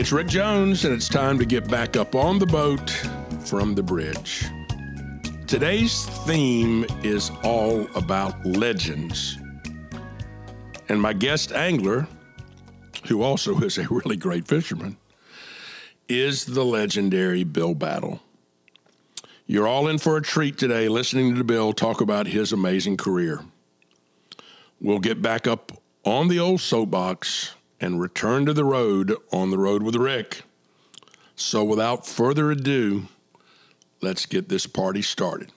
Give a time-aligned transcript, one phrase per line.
[0.00, 2.88] It's Rick Jones, and it's time to get back up on the boat
[3.44, 4.46] from the bridge.
[5.46, 9.36] Today's theme is all about legends.
[10.88, 12.08] And my guest angler,
[13.08, 14.96] who also is a really great fisherman,
[16.08, 18.20] is the legendary Bill Battle.
[19.46, 23.44] You're all in for a treat today listening to Bill talk about his amazing career.
[24.80, 25.72] We'll get back up
[26.06, 30.42] on the old soapbox and return to the road on the road with Rick.
[31.34, 33.08] So without further ado,
[34.02, 35.50] let's get this party started.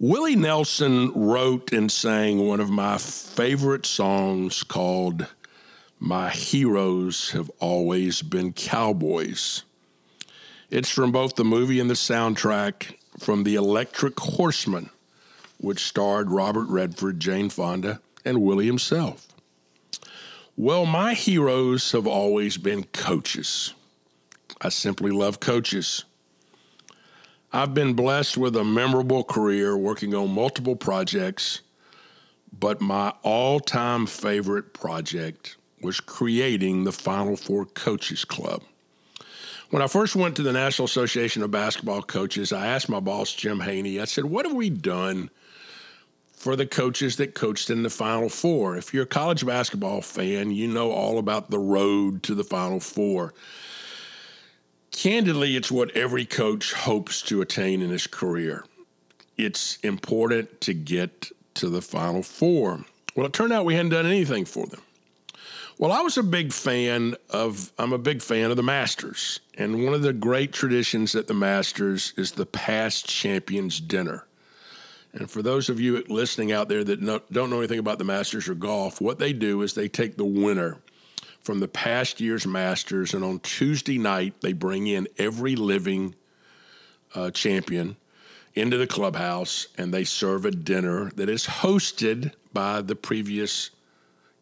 [0.00, 5.26] Willie Nelson wrote and sang one of my favorite songs called
[5.98, 9.62] My Heroes Have Always Been Cowboys.
[10.70, 14.88] It's from both the movie and the soundtrack from The Electric Horseman,
[15.58, 19.28] which starred Robert Redford, Jane Fonda, and Willie himself.
[20.62, 23.72] Well, my heroes have always been coaches.
[24.60, 26.04] I simply love coaches.
[27.50, 31.62] I've been blessed with a memorable career working on multiple projects,
[32.52, 38.62] but my all time favorite project was creating the Final Four Coaches Club.
[39.70, 43.32] When I first went to the National Association of Basketball Coaches, I asked my boss,
[43.32, 45.30] Jim Haney, I said, What have we done
[46.40, 48.74] for the coaches that coached in the Final Four.
[48.74, 52.80] If you're a college basketball fan, you know all about the road to the Final
[52.80, 53.34] Four.
[54.90, 58.64] Candidly, it's what every coach hopes to attain in his career.
[59.36, 62.86] It's important to get to the Final Four.
[63.14, 64.80] Well, it turned out we hadn't done anything for them.
[65.76, 69.40] Well, I was a big fan of, I'm a big fan of the Masters.
[69.58, 74.24] And one of the great traditions at the Masters is the past champions dinner.
[75.12, 77.00] And for those of you listening out there that
[77.32, 80.24] don't know anything about the Masters or golf, what they do is they take the
[80.24, 80.78] winner
[81.40, 86.14] from the past year's Masters, and on Tuesday night, they bring in every living
[87.14, 87.96] uh, champion
[88.54, 93.70] into the clubhouse and they serve a dinner that is hosted by the previous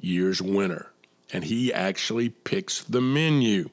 [0.00, 0.90] year's winner.
[1.32, 3.68] And he actually picks the menu.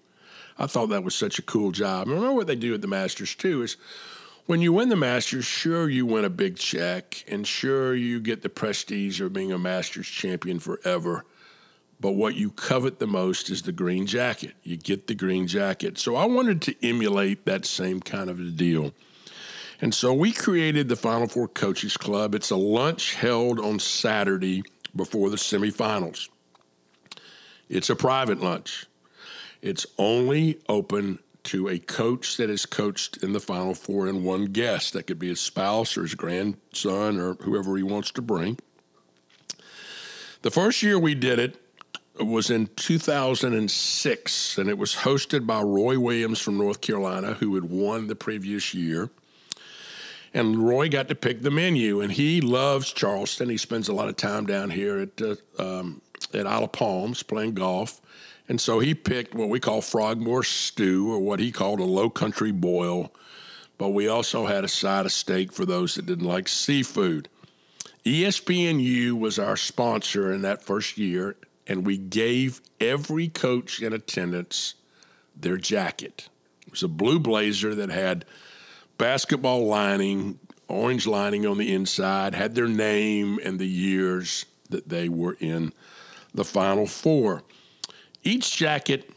[0.58, 2.08] I thought that was such a cool job.
[2.08, 3.78] remember what they do at the Masters, too, is
[4.46, 8.42] when you win the Masters, sure, you win a big check, and sure, you get
[8.42, 11.26] the prestige of being a Masters champion forever.
[12.00, 14.54] But what you covet the most is the green jacket.
[14.64, 15.98] You get the green jacket.
[15.98, 18.92] So I wanted to emulate that same kind of a deal.
[19.82, 22.36] And so we created the Final Four Coaches Club.
[22.36, 24.64] It's a lunch held on Saturday
[24.96, 26.30] before the semifinals.
[27.68, 28.86] It's a private lunch.
[29.62, 34.46] It's only open to a coach that has coached in the Final Four and one
[34.46, 34.94] guest.
[34.94, 38.58] That could be his spouse or his grandson or whoever he wants to bring.
[40.42, 41.58] The first year we did it
[42.20, 47.66] was in 2006, and it was hosted by Roy Williams from North Carolina, who had
[47.66, 49.10] won the previous year.
[50.34, 53.50] And Roy got to pick the menu, and he loves Charleston.
[53.50, 56.02] He spends a lot of time down here at uh, um,
[56.34, 58.02] at Isle of Palms playing golf.
[58.48, 62.10] And so he picked what we call Frogmore stew, or what he called a low
[62.10, 63.12] country boil.
[63.78, 67.28] But we also had a side of steak for those that didn't like seafood.
[68.06, 71.36] ESPNU was our sponsor in that first year,
[71.66, 74.76] and we gave every coach in attendance
[75.36, 76.30] their jacket.
[76.68, 78.26] It was a blue blazer that had
[79.00, 85.10] basketball lining, orange lining on the inside, had their name and the years that they
[85.10, 85.74] were in
[86.34, 87.44] the Final Four.
[88.28, 89.12] Each jacket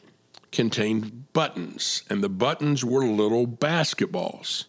[0.52, 4.66] contained buttons, and the buttons were little basketballs.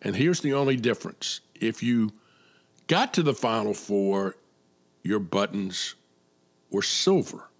[0.00, 2.10] And here's the only difference if you
[2.86, 4.36] got to the Final Four,
[5.02, 5.94] your buttons
[6.70, 7.50] were silver.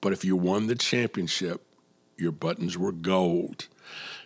[0.00, 1.66] But if you won the championship,
[2.16, 3.66] your buttons were gold.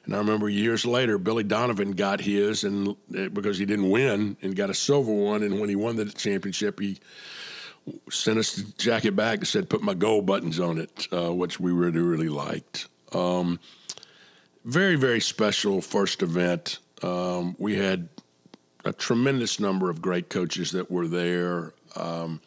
[0.05, 4.37] And I remember years later, Billy Donovan got his, and eh, because he didn't win,
[4.43, 5.43] and got a silver one.
[5.43, 6.99] And when he won the championship, he
[8.11, 11.61] sent us the jacket back and said, put my gold buttons on it, uh, which
[11.61, 12.89] we really, really liked.
[13.13, 13.61] Um,
[14.65, 16.79] very, very special first event.
[17.03, 18.09] Um, we had
[18.85, 21.75] a tremendous number of great coaches that were there.
[21.97, 22.41] Um,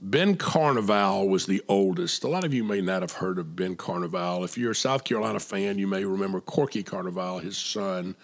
[0.00, 2.24] ben Carnevale was the oldest.
[2.24, 4.44] A lot of you may not have heard of Ben Carnevale.
[4.44, 8.14] If you're a South Carolina fan, you may remember Corky Carnevale, his son,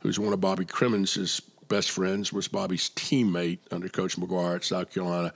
[0.00, 4.92] who's one of Bobby Cremins' best friends, was Bobby's teammate under Coach McGuire at South
[4.92, 5.32] Carolina.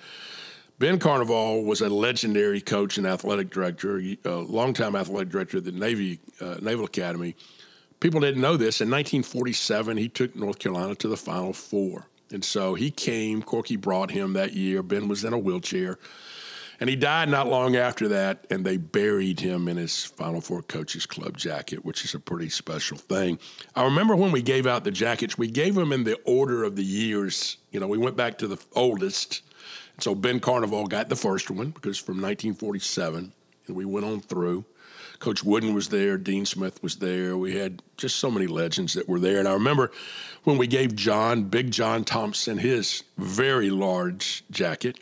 [0.79, 5.73] Ben Carnevale was a legendary coach and athletic director, a longtime athletic director at the
[5.73, 7.35] Navy uh, Naval Academy.
[7.99, 8.81] People didn't know this.
[8.81, 12.07] In 1947, he took North Carolina to the Final Four.
[12.31, 14.85] And so he came, Corky brought him that year.
[14.85, 15.99] Ben was in a wheelchair.
[16.79, 20.63] And he died not long after that, and they buried him in his Final Four
[20.63, 23.41] Coaches Club jacket, which is a pretty special thing.
[23.75, 26.77] I remember when we gave out the jackets, we gave them in the order of
[26.77, 27.57] the years.
[27.73, 29.43] You know, we went back to the oldest.
[30.01, 33.33] So Ben Carnevale got the first one because from 1947,
[33.67, 34.65] and we went on through.
[35.19, 37.37] Coach Wooden was there, Dean Smith was there.
[37.37, 39.41] We had just so many legends that were there.
[39.41, 39.91] And I remember
[40.45, 45.01] when we gave John, Big John Thompson, his very large jacket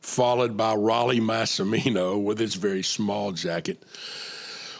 [0.00, 3.82] followed by Rollie Massimino with his very small jacket.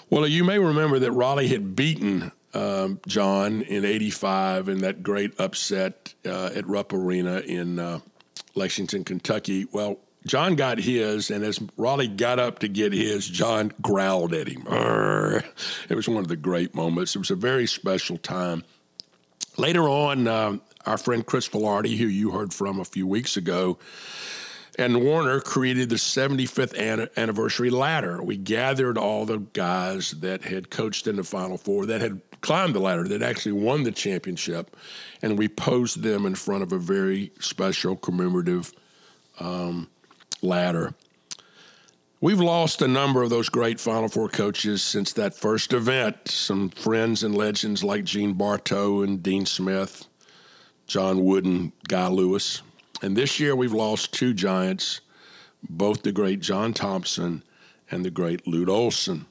[0.09, 5.38] Well, you may remember that Rollie had beaten um, John in 85 in that great
[5.38, 8.00] upset uh, at Rupp Arena in uh,
[8.55, 9.67] Lexington, Kentucky.
[9.73, 14.49] Well, John got his, and as Rollie got up to get his, John growled at
[14.49, 14.67] him.
[14.69, 15.43] Arr.
[15.88, 17.17] It was one of the great moments.
[17.17, 18.64] It was a very special time.
[19.56, 23.79] Later on, uh, our friend Chris Filardi, who you heard from a few weeks ago,
[24.81, 28.23] and Warner created the 75th an- anniversary ladder.
[28.23, 32.75] We gathered all the guys that had coached in the Final Four, that had climbed
[32.75, 34.75] the ladder, that actually won the championship,
[35.21, 38.73] and we posed them in front of a very special commemorative
[39.38, 39.88] um,
[40.41, 40.94] ladder.
[42.23, 46.29] We've lost a number of those great Final Four coaches since that first event.
[46.29, 50.06] Some friends and legends like Gene Bartow and Dean Smith,
[50.87, 52.62] John Wooden, Guy Lewis.
[53.02, 55.00] And this year we've lost two giants,
[55.69, 57.43] both the great John Thompson
[57.91, 59.26] and the great Lute Olson.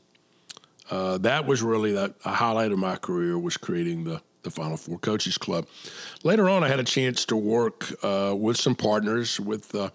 [0.90, 4.76] Uh, that was really the, a highlight of my career was creating the, the Final
[4.76, 5.68] Four Coaches Club.
[6.24, 9.92] Later on, I had a chance to work uh, with some partners, with uh,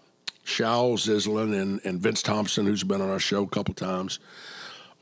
[0.46, 4.20] Shaul Zislin and, and Vince Thompson, who's been on our show a couple times,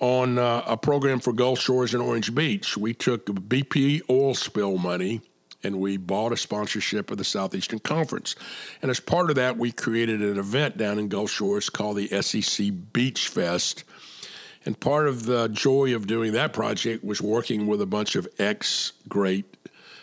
[0.00, 2.76] on uh, a program for Gulf Shores and Orange Beach.
[2.78, 5.20] We took BP oil spill money–
[5.64, 8.34] and we bought a sponsorship of the Southeastern Conference.
[8.80, 12.22] And as part of that, we created an event down in Gulf Shores called the
[12.22, 13.84] SEC Beach Fest.
[14.64, 18.28] And part of the joy of doing that project was working with a bunch of
[18.38, 19.56] ex great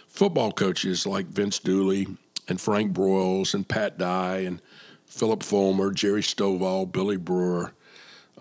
[0.07, 2.07] football coaches like Vince Dooley
[2.47, 4.62] and Frank Broyles and Pat Dye and
[5.05, 7.73] Phillip Fulmer, Jerry Stovall, Billy Brewer,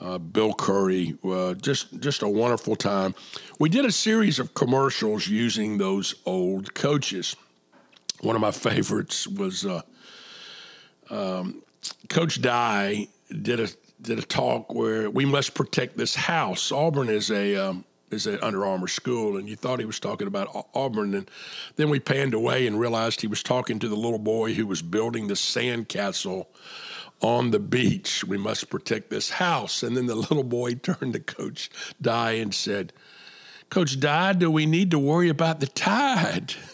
[0.00, 1.16] uh, Bill Curry.
[1.24, 3.14] Uh, just just a wonderful time.
[3.58, 7.36] We did a series of commercials using those old coaches.
[8.20, 9.82] One of my favorites was uh,
[11.10, 11.62] um,
[12.08, 13.68] Coach Dye did a
[14.00, 16.70] did a talk where we must protect this house.
[16.72, 20.26] Auburn is a um, is an Under Armour school, and you thought he was talking
[20.26, 21.30] about Auburn, and
[21.76, 24.82] then we panned away and realized he was talking to the little boy who was
[24.82, 26.46] building the sandcastle
[27.20, 28.24] on the beach.
[28.24, 29.82] We must protect this house.
[29.82, 31.70] And then the little boy turned to Coach
[32.00, 32.92] Dye and said,
[33.70, 36.54] Coach Dye, do we need to worry about the tide?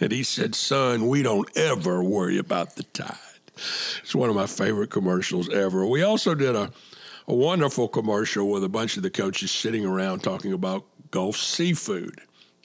[0.00, 3.16] And he said, Son, we don't ever worry about the tide.
[4.02, 5.86] It's one of my favorite commercials ever.
[5.86, 6.72] We also did a,
[7.28, 12.20] a wonderful commercial with a bunch of the coaches sitting around talking about Gulf seafood.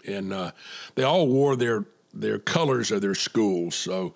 [0.08, 0.52] And uh,
[0.96, 3.76] they all wore their, their colors of their schools.
[3.76, 4.16] So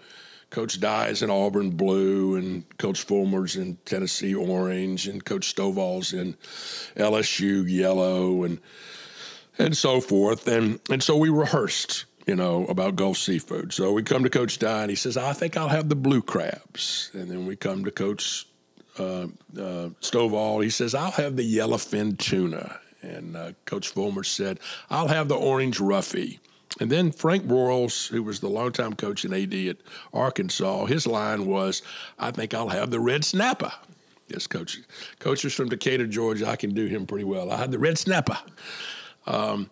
[0.50, 6.36] Coach Dye's in Auburn blue, and Coach Fulmer's in Tennessee orange, and Coach Stovall's in
[6.96, 8.60] LSU yellow, and
[9.58, 10.48] and so forth.
[10.48, 13.74] And and so we rehearsed, you know, about Gulf seafood.
[13.74, 16.22] So we come to Coach Dye, and he says, "I think I'll have the blue
[16.22, 18.48] crabs." And then we come to Coach
[18.98, 19.27] uh,
[19.58, 20.63] uh, Stovall.
[20.63, 25.36] He says, "I'll have the yellowfin tuna." And uh, Coach Fulmer said, "I'll have the
[25.36, 26.39] orange roughy."
[26.79, 29.77] And then Frank Broyles, who was the longtime coach in AD at
[30.13, 31.81] Arkansas, his line was,
[32.19, 33.72] I think I'll have the red snapper.
[34.27, 34.79] Yes, coach.
[35.19, 37.51] Coaches from Decatur, Georgia, I can do him pretty well.
[37.51, 38.38] I had the red snapper.
[39.25, 39.69] Um,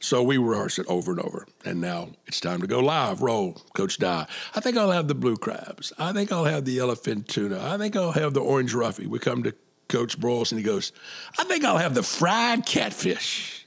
[0.00, 1.46] so we rehearsed it over and over.
[1.64, 3.22] And now it's time to go live.
[3.22, 4.26] Roll, Coach Dye.
[4.54, 5.92] I think I'll have the blue crabs.
[5.98, 7.58] I think I'll have the elephant tuna.
[7.72, 9.06] I think I'll have the orange roughy.
[9.06, 9.54] We come to
[9.88, 10.92] Coach Broyles and he goes,
[11.38, 13.63] I think I'll have the fried catfish.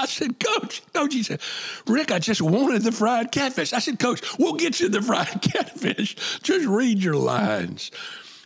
[0.00, 1.40] I said, Coach, Coach, he said,
[1.86, 3.72] Rick, I just wanted the fried catfish.
[3.72, 6.16] I said, Coach, we'll get you the fried catfish.
[6.42, 7.90] Just read your lines.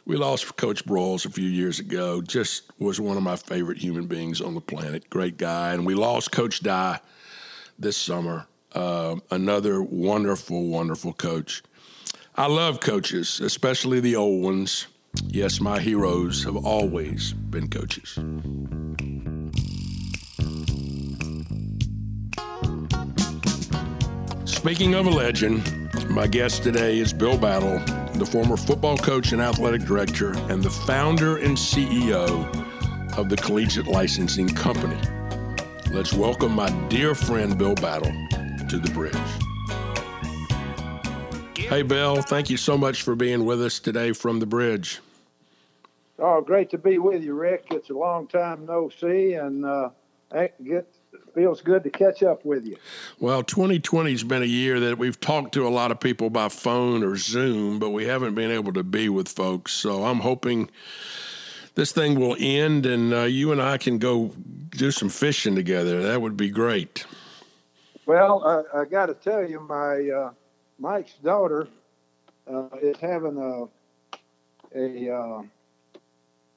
[0.06, 2.20] We lost Coach Broyles a few years ago.
[2.20, 5.08] Just was one of my favorite human beings on the planet.
[5.08, 5.72] Great guy.
[5.72, 7.00] And we lost Coach Dye
[7.78, 8.46] this summer.
[8.72, 11.62] Uh, another wonderful, wonderful coach.
[12.36, 14.88] I love coaches, especially the old ones.
[15.28, 18.18] Yes, my heroes have always been coaches.
[24.64, 25.62] Speaking of a legend,
[26.08, 27.80] my guest today is Bill Battle,
[28.14, 32.24] the former football coach and athletic director, and the founder and CEO
[33.18, 34.96] of the Collegiate Licensing Company.
[35.92, 38.10] Let's welcome my dear friend Bill Battle
[38.70, 39.14] to the bridge.
[41.58, 45.00] Hey, Bill, thank you so much for being with us today from the bridge.
[46.18, 47.66] Oh, great to be with you, Rick.
[47.70, 49.90] It's a long time no see, and uh,
[50.32, 50.88] get
[51.34, 52.76] feels good to catch up with you.
[53.18, 56.48] Well, 2020 has been a year that we've talked to a lot of people by
[56.48, 59.72] phone or Zoom, but we haven't been able to be with folks.
[59.72, 60.70] So I'm hoping
[61.74, 64.32] this thing will end and uh, you and I can go
[64.70, 66.02] do some fishing together.
[66.02, 67.04] That would be great.
[68.06, 70.30] Well, I, I got to tell you, my uh,
[70.78, 71.68] Mike's daughter
[72.46, 73.66] uh, is having a
[74.74, 75.42] a uh,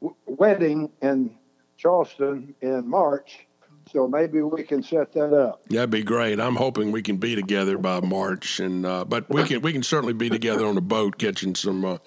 [0.02, 1.36] w- wedding in
[1.78, 3.47] Charleston in March,
[3.92, 5.62] so maybe we can set that up.
[5.70, 6.40] That'd be great.
[6.40, 9.84] I'm hoping we can be together by March, and uh, but we can we can
[9.84, 11.98] certainly be together on a boat catching some uh,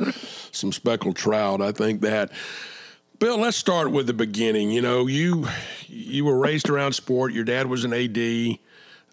[0.53, 1.61] some speckled trout.
[1.61, 2.33] I think that.
[3.19, 4.71] Bill, let's start with the beginning.
[4.71, 5.47] You know, you
[5.87, 7.35] you were raised around sport.
[7.35, 8.59] Your dad was an AD,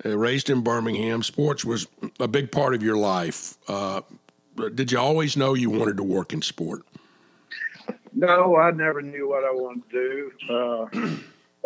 [0.06, 1.24] uh, raised in Birmingham.
[1.24, 3.58] Sports was a big part of your life.
[3.68, 4.00] Uh,
[4.74, 6.84] did you always know you wanted to work in sport?
[8.14, 10.54] No, I never knew what I wanted to do.
[10.54, 11.18] Uh,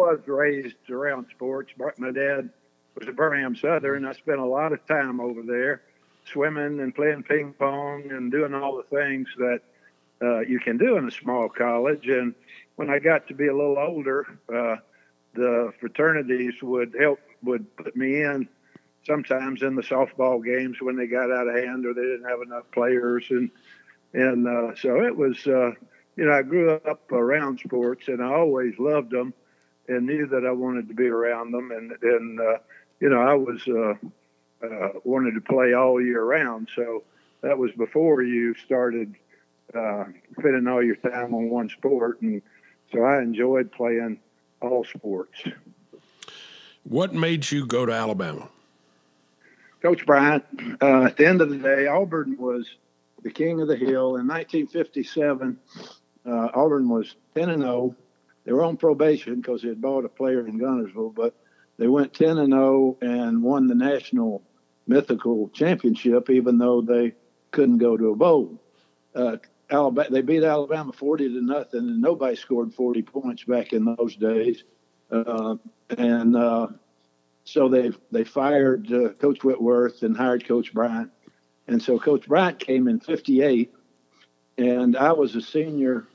[0.01, 1.71] was raised around sports.
[1.99, 2.49] My dad
[2.97, 4.03] was a Birmingham Southern.
[4.05, 5.83] I spent a lot of time over there,
[6.25, 9.59] swimming and playing ping pong and doing all the things that
[10.23, 12.07] uh, you can do in a small college.
[12.07, 12.33] And
[12.77, 14.77] when I got to be a little older, uh,
[15.35, 18.47] the fraternities would help would put me in
[19.05, 22.41] sometimes in the softball games when they got out of hand or they didn't have
[22.41, 23.49] enough players and
[24.13, 25.71] and uh, so it was uh,
[26.17, 29.33] you know I grew up around sports and I always loved them
[29.87, 32.57] and knew that I wanted to be around them and and uh,
[32.99, 33.95] you know I was uh,
[34.65, 37.03] uh, wanted to play all year round so
[37.41, 39.15] that was before you started
[39.73, 40.05] uh,
[40.37, 42.41] spending all your time on one sport, and
[42.91, 44.19] so I enjoyed playing
[44.61, 45.43] all sports.
[46.83, 48.49] What made you go to Alabama?
[49.81, 50.43] Coach Bryant.
[50.81, 52.67] Uh, at the end of the day, Auburn was
[53.23, 54.17] the king of the hill.
[54.17, 55.57] In 1957,
[56.25, 57.95] uh, Auburn was 10 and 0.
[58.43, 61.35] They were on probation because they had bought a player in Guntersville, but
[61.77, 64.43] they went 10 and 0 and won the national
[64.87, 67.13] mythical championship, even though they
[67.51, 68.59] couldn't go to a bowl.
[69.15, 69.37] Uh,
[69.69, 74.15] Alabama, they beat Alabama 40 to nothing, and nobody scored 40 points back in those
[74.15, 74.63] days.
[75.09, 75.55] Uh,
[75.97, 76.67] and uh,
[77.43, 81.11] so they they fired uh, Coach Whitworth and hired Coach Bryant.
[81.67, 83.73] And so Coach Bryant came in 58,
[84.57, 86.07] and I was a senior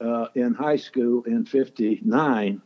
[0.00, 2.60] uh, in high school in 59.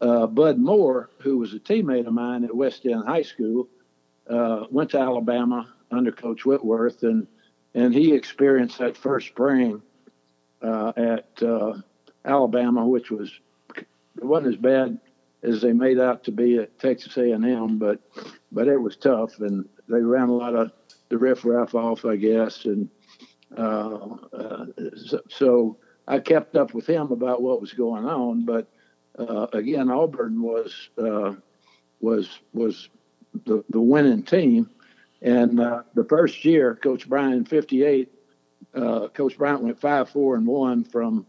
[0.00, 3.68] Uh, Bud Moore, who was a teammate of mine at West End High School,
[4.30, 7.26] uh, went to Alabama under Coach Whitworth and–
[7.74, 9.82] and he experienced that first spring
[10.62, 11.74] uh, at uh,
[12.24, 13.30] Alabama, which was
[14.16, 14.98] wasn't as bad
[15.44, 18.00] as they made out to be at Texas A&M, but
[18.50, 20.72] but it was tough, and they ran a lot of
[21.08, 22.88] the riffraff off, I guess, and
[23.56, 25.76] uh, uh so, so,
[26.08, 28.46] I kept up with him about what was going on.
[28.46, 28.66] But
[29.18, 31.34] uh, again, Auburn was uh,
[32.00, 32.88] was was
[33.44, 34.70] the, the winning team,
[35.20, 38.10] and uh, the first year, Coach Bryant, 58,
[38.74, 41.26] uh, Coach Bryant went five, four, and one from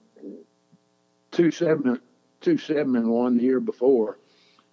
[1.31, 2.00] two seven,
[2.39, 4.17] two seven and one the year before.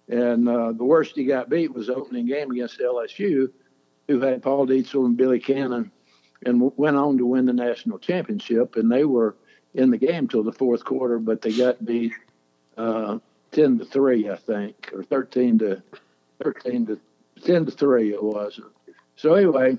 [0.07, 3.51] And uh, the worst he got beat was opening game against LSU,
[4.07, 5.91] who had Paul Dietzel and Billy Cannon,
[6.45, 8.77] and went on to win the national championship.
[8.77, 9.35] And they were
[9.77, 12.11] in the game till the fourth quarter, but they got beat
[12.77, 13.19] uh,
[13.51, 15.83] ten to three, I think, or thirteen to
[16.43, 16.99] thirteen to
[17.45, 18.11] ten to three.
[18.11, 18.59] It was.
[19.15, 19.77] So anyway,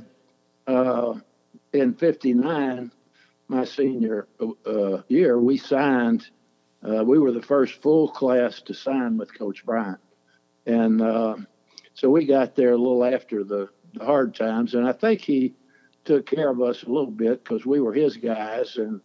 [0.67, 1.15] uh,
[1.73, 2.93] in '59,
[3.49, 4.29] my senior
[4.65, 6.27] uh, year, we signed.
[6.81, 9.99] Uh, we were the first full class to sign with Coach Bryant,
[10.65, 11.35] and uh,
[11.95, 14.75] so we got there a little after the, the hard times.
[14.75, 15.55] And I think he
[16.05, 19.01] took care of us a little bit because we were his guys, and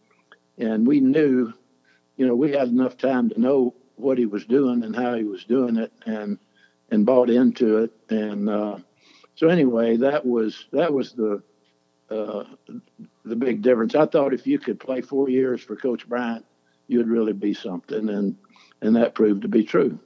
[0.57, 1.53] and we knew,
[2.17, 5.23] you know, we had enough time to know what he was doing and how he
[5.23, 6.37] was doing it, and
[6.91, 8.77] and bought into it, and uh,
[9.35, 11.41] so anyway, that was that was the
[12.09, 12.43] uh,
[13.25, 13.95] the big difference.
[13.95, 16.45] I thought if you could play four years for Coach Bryant,
[16.87, 18.35] you'd really be something, and
[18.81, 19.99] and that proved to be true.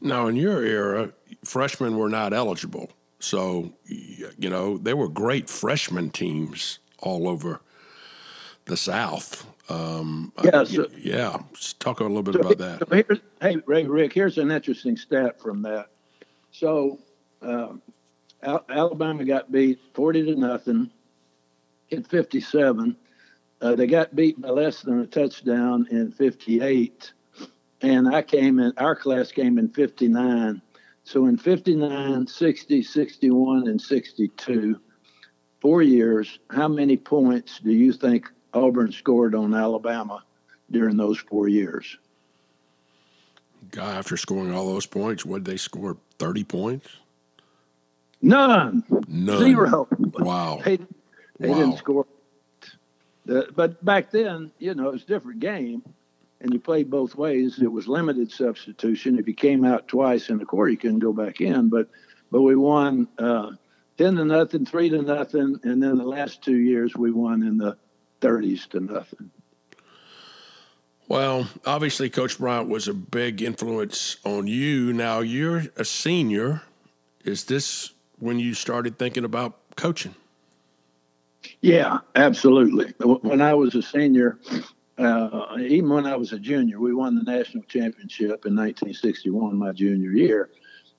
[0.00, 1.12] Now, in your era,
[1.44, 7.60] freshmen were not eligible, so you know there were great freshman teams all over
[8.66, 9.46] the South.
[9.68, 11.38] Um, yeah, so, yeah.
[11.80, 12.78] talk a little bit so about that.
[12.78, 15.88] So here's, hey, Ray, Rick, here's an interesting stat from that.
[16.52, 16.98] So.
[17.42, 17.82] Um,
[18.42, 20.90] Alabama got beat 40 to nothing
[21.90, 22.96] in 57.
[23.60, 27.12] Uh, they got beat by less than a touchdown in 58.
[27.82, 30.60] And I came in, our class came in 59.
[31.04, 34.80] So in 59, 60, 61, and 62,
[35.60, 40.24] four years, how many points do you think Auburn scored on Alabama
[40.70, 41.98] during those four years.
[43.70, 45.96] Guy, after scoring all those points, what did they score?
[46.18, 46.88] 30 points?
[48.22, 48.82] None.
[49.08, 49.38] None.
[49.38, 49.86] Zero.
[50.14, 50.62] Wow.
[50.64, 50.78] They,
[51.38, 51.54] they Wow.
[51.54, 52.06] didn't score.
[53.26, 55.82] The, but back then, you know, it was a different game,
[56.40, 57.60] and you played both ways.
[57.60, 59.18] It was limited substitution.
[59.18, 61.68] If you came out twice in the quarter, you couldn't go back in.
[61.68, 61.88] But
[62.30, 63.50] but we won uh,
[63.98, 67.58] ten to nothing, three to nothing, and then the last two years we won in
[67.58, 67.76] the
[68.26, 69.30] thirties to nothing.
[71.06, 74.92] Well, obviously, Coach Bryant was a big influence on you.
[74.92, 76.62] Now you're a senior.
[77.24, 80.16] Is this when you started thinking about coaching?
[81.60, 82.92] Yeah, absolutely.
[82.98, 84.40] When I was a senior,
[84.98, 89.70] uh, even when I was a junior, we won the national championship in 1961, my
[89.70, 90.50] junior year,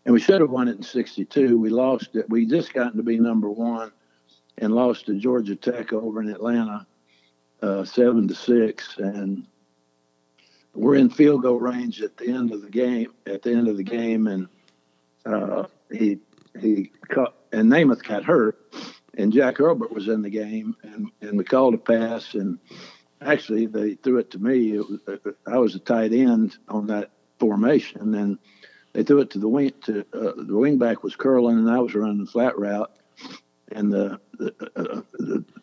[0.06, 1.60] and we should have won it in '62.
[1.60, 2.30] We lost it.
[2.30, 3.92] We just gotten to be number one,
[4.60, 6.88] and lost to Georgia Tech over in Atlanta,
[7.62, 9.46] uh, seven to six, and
[10.74, 13.14] we're in field goal range at the end of the game.
[13.26, 14.48] At the end of the game, and
[15.26, 16.20] uh, he
[16.60, 18.60] he caught, and Namath got hurt
[19.18, 22.60] and Jack Hurlbut was in the game, and, and we called a pass, and
[23.22, 24.76] actually they threw it to me.
[24.76, 28.38] It was, uh, I was a tight end on that formation, and
[28.94, 29.74] they threw it to the wing.
[29.86, 32.92] To uh, the wingback was curling, and I was running the flat route,
[33.72, 35.57] and the, the, uh, the, the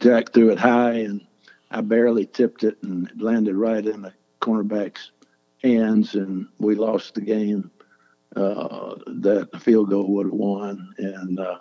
[0.00, 1.26] Jack threw it high, and
[1.70, 5.12] I barely tipped it, and it landed right in the cornerback's
[5.62, 7.70] hands, and we lost the game.
[8.34, 11.58] Uh, that field goal would have won, and uh,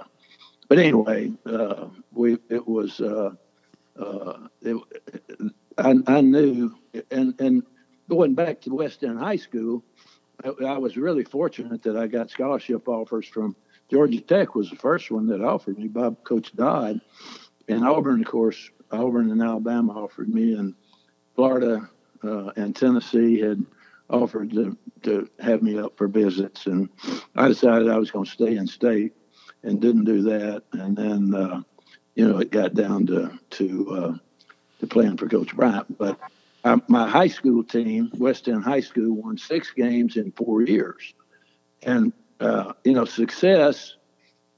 [0.67, 3.31] but anyway, uh, we it was uh,
[3.99, 4.77] uh, it,
[5.77, 6.75] I, I knew,
[7.09, 7.63] and and
[8.07, 9.83] going back to West End High School,
[10.43, 13.55] I, I was really fortunate that I got scholarship offers from
[13.89, 15.87] Georgia Tech was the first one that offered me.
[15.87, 17.01] Bob Coach Dodd,
[17.69, 20.73] and Auburn, of course, Auburn and Alabama offered me, and
[21.35, 21.89] Florida
[22.23, 23.65] uh, and Tennessee had
[24.09, 26.89] offered to, to have me up for visits, and
[27.35, 29.13] I decided I was going to stay in state
[29.63, 30.63] and didn't do that.
[30.73, 31.61] And then, uh,
[32.15, 34.17] you know, it got down to to uh,
[34.79, 35.97] to playing for Coach Bryant.
[35.97, 36.19] But
[36.63, 41.13] I, my high school team, West End High School, won six games in four years.
[41.83, 43.95] And uh, you know, success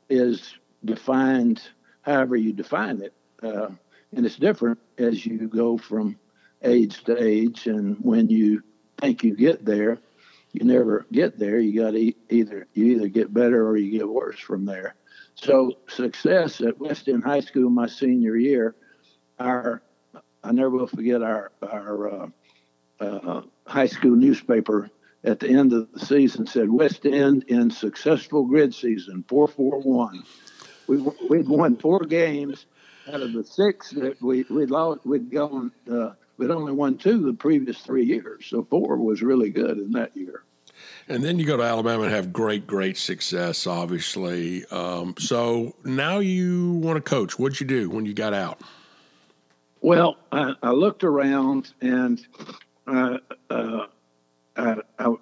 [0.10, 1.62] is defined
[2.02, 3.70] however you define it, uh,
[4.16, 6.18] and it's different as you go from
[6.64, 7.68] age to age.
[7.68, 8.64] And when you
[8.98, 9.98] think you get there,
[10.54, 11.60] you never get there.
[11.60, 14.96] You got to either you either get better or you get worse from there.
[15.36, 18.76] So success at West End High School my senior year,
[19.40, 19.82] our
[20.44, 22.28] I never will forget our our uh,
[23.00, 24.90] uh, high school newspaper
[25.24, 29.80] at the end of the season said West End in successful grid season four four
[29.80, 30.24] one.
[30.92, 30.98] We
[31.30, 32.66] we'd won four games
[33.08, 35.06] out of the six that we we'd lost.
[35.06, 35.72] We'd gone.
[35.90, 39.92] Uh, we'd only won two the previous three years, so four was really good in
[39.92, 40.44] that year.
[41.08, 44.66] And then you go to Alabama and have great, great success, obviously.
[44.66, 47.40] Um, so now you want to coach.
[47.40, 48.60] What'd you do when you got out?
[49.82, 52.26] Well, I, I looked around and
[52.88, 53.18] uh,
[53.50, 53.86] uh,
[54.56, 55.16] I, I,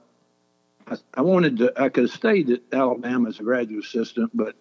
[1.14, 4.56] I wanted to, I could have stayed at Alabama as a graduate assistant, but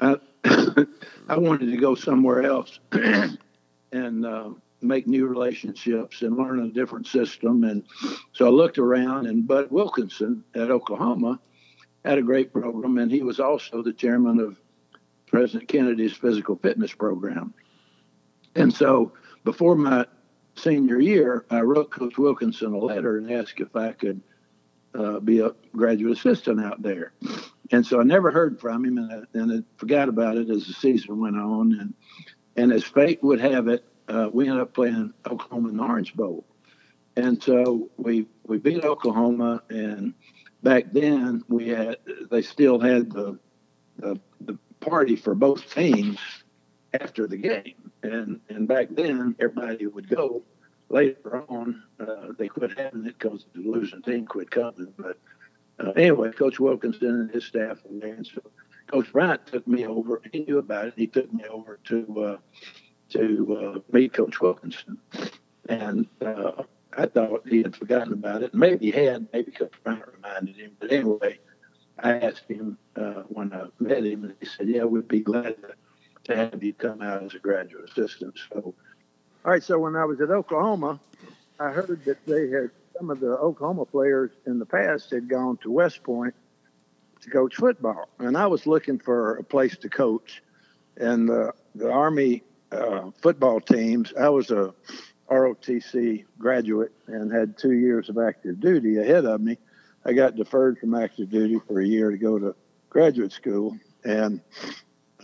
[0.00, 0.16] I,
[1.28, 2.78] I wanted to go somewhere else
[3.92, 4.50] and uh,
[4.82, 7.64] make new relationships and learn a different system.
[7.64, 7.84] And
[8.32, 11.40] so I looked around, and Bud Wilkinson at Oklahoma
[12.04, 14.56] had a great program, and he was also the chairman of
[15.26, 17.54] President Kennedy's physical fitness program.
[18.54, 19.12] And so
[19.44, 20.06] before my
[20.54, 24.20] senior year, I wrote Coach Wilkinson a letter and asked if I could
[24.94, 27.12] uh, be a graduate assistant out there.
[27.72, 30.66] And so I never heard from him, and I, and I forgot about it as
[30.66, 31.72] the season went on.
[31.80, 31.94] And
[32.56, 36.14] and as fate would have it, uh, we ended up playing Oklahoma in the Orange
[36.14, 36.44] Bowl.
[37.16, 40.14] And so we we beat Oklahoma, and
[40.62, 41.98] back then we had
[42.30, 43.38] they still had the
[43.98, 46.18] the, the party for both teams
[47.00, 50.42] after the game, and and back then everybody would go.
[50.90, 54.92] Later on, uh, they quit having it because the losing team quit coming.
[54.98, 55.18] But
[55.78, 58.42] uh, anyway, Coach Wilkinson and his staff were there, and so
[58.86, 60.20] Coach Bryant took me over.
[60.32, 60.94] He knew about it.
[60.96, 62.36] He took me over to uh,
[63.10, 64.98] to uh, meet Coach Wilkinson,
[65.68, 66.62] and uh,
[66.96, 68.54] I thought he had forgotten about it.
[68.54, 69.26] Maybe he had.
[69.32, 70.72] Maybe Coach Bryant reminded him.
[70.78, 71.40] But anyway,
[71.98, 72.78] I asked him
[73.28, 75.74] when I met him, and he said, "Yeah, we'd be glad to,
[76.24, 78.74] to have you come out as a graduate assistant." So,
[79.44, 79.62] all right.
[79.62, 81.00] So when I was at Oklahoma,
[81.58, 85.56] I heard that they had some of the Oklahoma players in the past had gone
[85.58, 86.34] to West Point
[87.22, 90.42] to coach football, and I was looking for a place to coach.
[90.96, 94.74] And uh, the Army uh, football teams, I was a
[95.30, 99.58] ROTC graduate and had two years of active duty ahead of me.
[100.04, 102.54] I got deferred from active duty for a year to go to
[102.90, 104.40] graduate school, and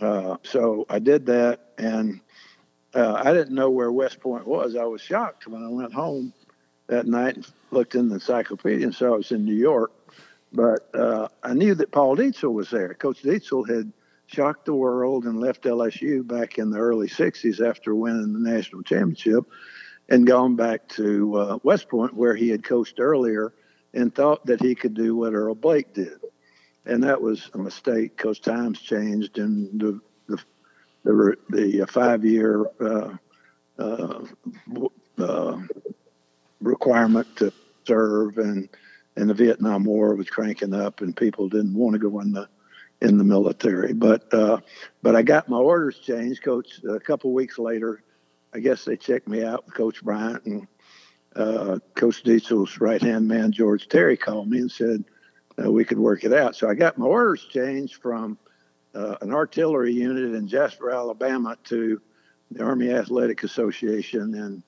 [0.01, 1.59] uh, so I did that.
[1.77, 2.19] And
[2.93, 4.75] uh, I didn't know where West Point was.
[4.75, 6.33] I was shocked when I went home
[6.87, 7.37] that night
[7.71, 9.91] looked in the encyclopedia and saw it was in New York.
[10.53, 12.93] But uh, I knew that Paul Dietzel was there.
[12.93, 13.91] Coach Dietzel had
[14.27, 18.83] shocked the world and left LSU back in the early 60s after winning the national
[18.83, 19.45] championship
[20.09, 23.53] and gone back to uh, West Point, where he had coached earlier,
[23.93, 26.19] and thought that he could do what Earl Blaik did.
[26.85, 30.37] And that was a mistake because times changed and the, the,
[31.03, 33.15] the, the five year uh,
[33.77, 34.25] uh,
[35.17, 35.57] uh,
[36.61, 37.53] requirement to
[37.85, 38.69] serve and
[39.15, 42.47] and the Vietnam War was cranking up, and people didn't want to go in the
[43.01, 43.93] in the military.
[43.93, 44.59] But uh,
[45.01, 46.81] but I got my orders changed, Coach.
[46.89, 48.03] A couple weeks later,
[48.53, 50.67] I guess they checked me out with Coach Bryant and
[51.35, 55.03] uh, Coach Dietzel's right hand man George Terry called me and said
[55.63, 56.55] uh, we could work it out.
[56.55, 58.37] So I got my orders changed from
[58.93, 62.01] uh, an artillery unit in Jasper, Alabama, to
[62.51, 64.63] the Army Athletic Association in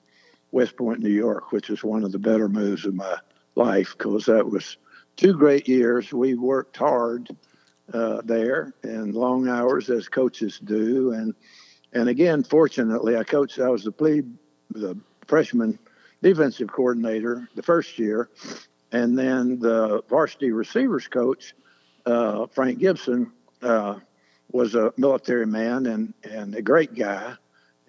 [0.54, 3.16] West Point, New York, which was one of the better moves of my
[3.56, 4.76] life because that was
[5.16, 6.12] two great years.
[6.12, 7.28] We worked hard
[7.92, 11.12] uh, there and long hours as coaches do.
[11.12, 11.34] And
[11.92, 13.58] and again, fortunately, I coached.
[13.58, 14.32] I was the plebe,
[14.70, 15.76] the freshman
[16.22, 18.30] defensive coordinator the first year,
[18.92, 21.54] and then the varsity receivers coach,
[22.06, 23.96] uh, Frank Gibson, uh,
[24.52, 27.34] was a military man and and a great guy,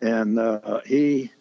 [0.01, 1.32] and uh, he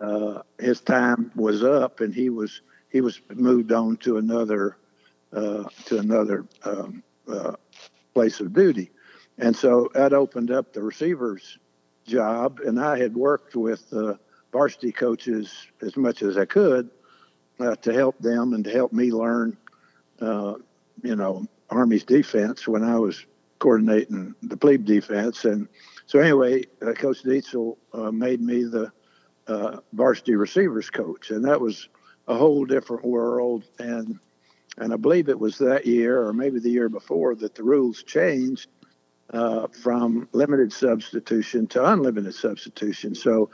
[0.00, 4.76] uh, his time was up, and he was he was moved on to another
[5.32, 7.02] uh, to another um,
[8.14, 8.90] place of duty.
[9.38, 11.58] And so that opened up the receiver's
[12.06, 12.60] job.
[12.60, 14.14] And I had worked with uh,
[14.52, 16.88] varsity coaches as much as I could
[17.60, 19.56] uh, to help them and to help me learn,
[20.20, 20.54] uh,
[21.02, 23.26] you know, Army's defense when I was
[23.58, 25.44] coordinating the plebe defense.
[25.44, 25.68] And
[26.06, 28.92] so, anyway, uh, Coach Dietzel uh, made me the
[29.48, 31.30] uh, varsity receivers coach.
[31.30, 31.88] And that was
[32.28, 33.64] a whole different world.
[33.78, 34.18] And
[34.78, 38.02] and I believe it was that year or maybe the year before that the rules
[38.02, 38.68] changed
[39.32, 43.14] uh, from limited substitution to unlimited substitution.
[43.14, 43.50] So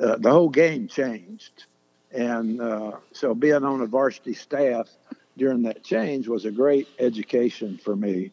[0.00, 1.66] uh, the whole game changed.
[2.10, 4.88] And uh, so being on a varsity staff
[5.36, 8.32] during that change was a great education for me.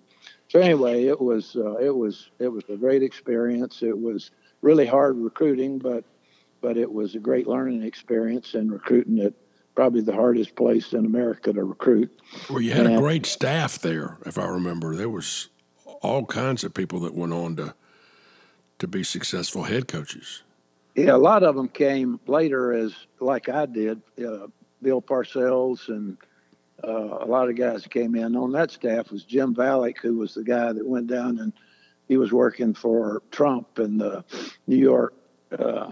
[0.50, 3.82] So anyway, it was uh, it was it was a great experience.
[3.82, 6.04] It was really hard recruiting, but
[6.62, 9.34] but it was a great learning experience and recruiting at
[9.76, 12.12] probably the hardest place in America to recruit.
[12.50, 14.96] Well, you had and, a great staff there, if I remember.
[14.96, 15.50] There was
[16.02, 17.74] all kinds of people that went on to
[18.80, 20.42] to be successful head coaches.
[20.96, 24.02] Yeah, a lot of them came later as like I did.
[24.18, 24.48] Uh,
[24.82, 26.18] Bill Parcells and
[26.84, 30.34] uh, a lot of guys came in on that staff was Jim Valek, who was
[30.34, 31.54] the guy that went down and
[32.08, 34.26] he was working for Trump and the
[34.68, 35.14] New York,
[35.58, 35.92] uh,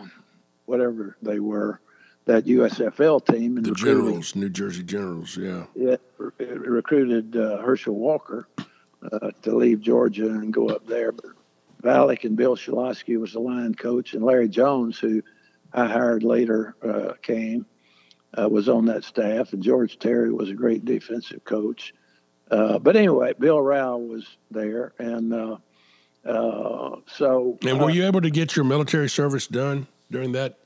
[0.70, 1.82] whatever they were
[2.30, 3.58] that USFL team.
[3.58, 5.66] And the Generals, New Jersey Generals, yeah.
[5.76, 5.96] Yeah,
[6.38, 8.48] recruited uh, Herschel Walker
[9.12, 11.12] uh, to leave Georgia and go up there.
[11.12, 11.26] But
[12.24, 15.24] and Bill Shalosky was the line coach, and Larry Jones, who
[15.74, 17.66] I hired later, uh, came,
[18.38, 21.94] uh, was on that staff, and George Terry was a great defensive coach.
[22.52, 25.58] Uh, but anyway, Bill Rao was there, and uh,
[27.08, 27.58] so.
[27.66, 30.58] And were you able to get your military service done during that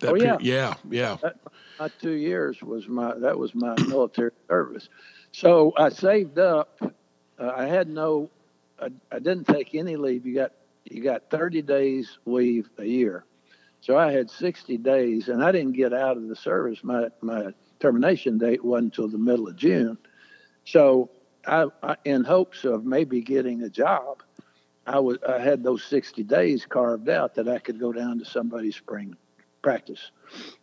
[0.00, 0.40] that oh yeah, period.
[0.42, 1.16] yeah, yeah.
[1.22, 1.36] That,
[1.78, 4.88] my two years was my that was my military service.
[5.32, 6.80] So I saved up.
[7.38, 8.30] Uh, I had no.
[8.80, 10.26] I, I didn't take any leave.
[10.26, 10.52] You got
[10.84, 13.24] you got 30 days leave a year.
[13.82, 16.80] So I had 60 days, and I didn't get out of the service.
[16.82, 19.96] My my termination date wasn't until the middle of June.
[20.64, 21.10] So
[21.46, 24.22] I, I in hopes of maybe getting a job,
[24.90, 28.24] I was I had those 60 days carved out that I could go down to
[28.24, 29.16] somebody's spring
[29.62, 30.10] practice.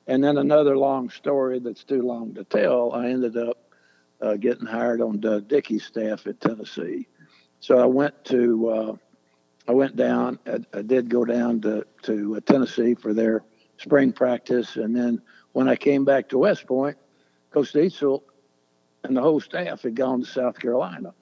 [0.06, 2.92] And then another long story that's too long to tell.
[2.94, 3.58] I ended up
[4.22, 7.08] uh, getting hired on Doug Dickey's staff at Tennessee.
[7.62, 8.96] So I went to uh,
[9.68, 10.40] I went down.
[10.46, 13.44] I, I, did go down to to uh, Tennessee for their
[13.78, 15.22] spring practice, and then
[15.54, 16.98] when I came back to West Point,
[17.52, 18.24] Coach Dietzel
[19.04, 21.14] and the whole staff had gone to South Carolina.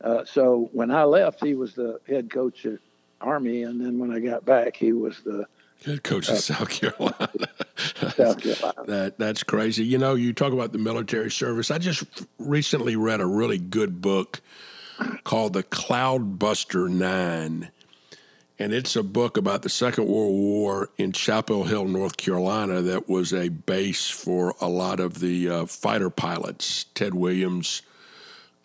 [0.00, 2.78] Uh, so when I left, he was the head coach at
[3.20, 5.46] Army, and then when I got back, he was the
[5.84, 7.48] Head coach of uh, South Carolina.
[7.76, 8.84] South Carolina.
[8.86, 9.84] that that's crazy.
[9.84, 11.70] You know, you talk about the military service.
[11.70, 12.04] I just
[12.38, 14.40] recently read a really good book
[15.24, 17.70] called The Cloudbuster Nine,
[18.58, 23.08] and it's a book about the Second World War in Chapel Hill, North Carolina, that
[23.08, 26.84] was a base for a lot of the uh, fighter pilots.
[26.94, 27.82] Ted Williams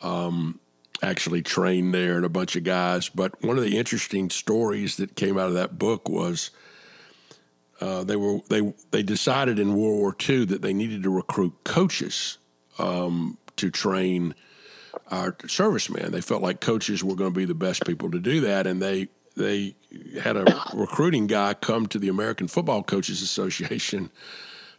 [0.02, 0.60] um,
[1.02, 3.10] actually trained there, and a bunch of guys.
[3.10, 6.52] But one of the interesting stories that came out of that book was
[7.82, 11.54] uh, they were they they decided in World War II that they needed to recruit
[11.64, 12.38] coaches
[12.78, 14.36] um, to train
[15.12, 16.12] our servicemen.
[16.12, 18.82] They felt like coaches were going to be the best people to do that, and
[18.82, 19.76] they they
[20.22, 24.10] had a recruiting guy come to the American Football Coaches Association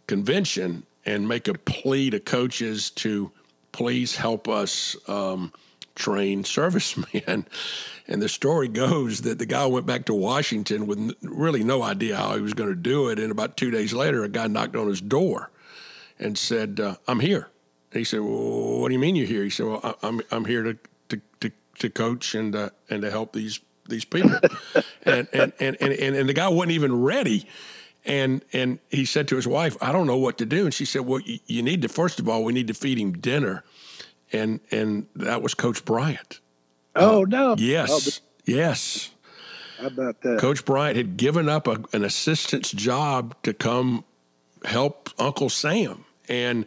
[0.07, 3.33] convention and make a plea to coaches to
[3.73, 5.53] please help us um,
[6.01, 7.47] train servicemen.
[8.09, 12.17] And the story goes that the guy went back to Washington with really no idea
[12.17, 13.21] how he was going to do it.
[13.21, 15.53] And about two days later, a guy knocked on his door
[16.19, 17.51] and said, uh, "I'm here."
[17.93, 20.45] And he said, "Well, what do you mean you're here?" He said, "Well, I'm I'm
[20.45, 20.79] here to
[21.11, 23.61] to to, to coach and uh, and to help these
[23.91, 24.33] these people.
[25.05, 27.47] and, and, and, and, and the guy wasn't even ready.
[28.07, 30.65] And, and he said to his wife, I don't know what to do.
[30.65, 32.99] And she said, Well, you, you need to, first of all, we need to feed
[32.99, 33.63] him dinner.
[34.33, 36.40] And, and that was Coach Bryant.
[36.95, 37.57] Oh, uh, no.
[37.59, 38.21] Yes.
[38.21, 39.11] Oh, yes.
[39.79, 40.38] How about that?
[40.38, 44.05] Coach Bryant had given up a, an assistant's job to come
[44.64, 46.05] help Uncle Sam.
[46.29, 46.66] And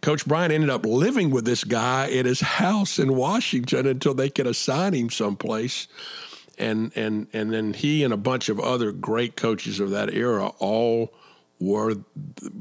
[0.00, 4.30] Coach Bryant ended up living with this guy at his house in Washington until they
[4.30, 5.88] could assign him someplace
[6.60, 10.48] and and and then he and a bunch of other great coaches of that era
[10.58, 11.12] all
[11.58, 11.94] were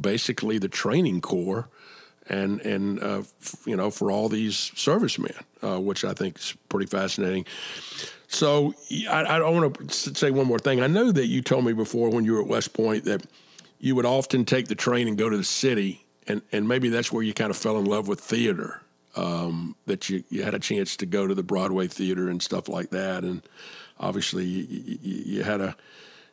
[0.01, 1.67] basically the training corps
[2.29, 3.23] and and uh,
[3.65, 7.45] you know for all these servicemen, uh, which I think is pretty fascinating.
[8.27, 8.75] So
[9.09, 10.81] I, I want to say one more thing.
[10.81, 13.25] I know that you told me before when you were at West Point that
[13.79, 17.11] you would often take the train and go to the city, and and maybe that's
[17.11, 18.81] where you kind of fell in love with theater.
[19.15, 22.69] Um, that you, you had a chance to go to the Broadway theater and stuff
[22.69, 23.41] like that, and
[23.99, 25.75] obviously you, you, had a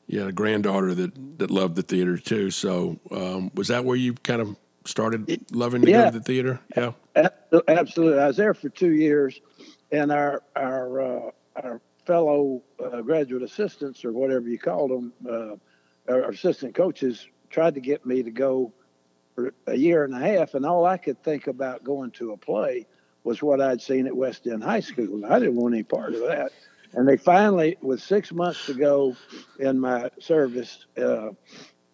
[0.06, 2.50] you had a granddaughter that that loved the theater too.
[2.50, 4.56] So um, was that where you kind of
[4.86, 6.04] started loving to yeah.
[6.04, 6.60] go to the theater?
[6.76, 6.92] Yeah,
[7.68, 8.20] absolutely.
[8.20, 9.40] I was there for two years,
[9.90, 11.30] and our our uh,
[11.62, 17.74] our fellow uh, graduate assistants or whatever you called them, uh, our assistant coaches tried
[17.74, 18.72] to get me to go
[19.34, 22.36] for a year and a half, and all I could think about going to a
[22.36, 22.86] play
[23.24, 25.26] was what I'd seen at West End High School.
[25.26, 26.52] I didn't want any part of that.
[26.92, 29.16] And they finally, with six months to go
[29.58, 31.30] in my service, uh,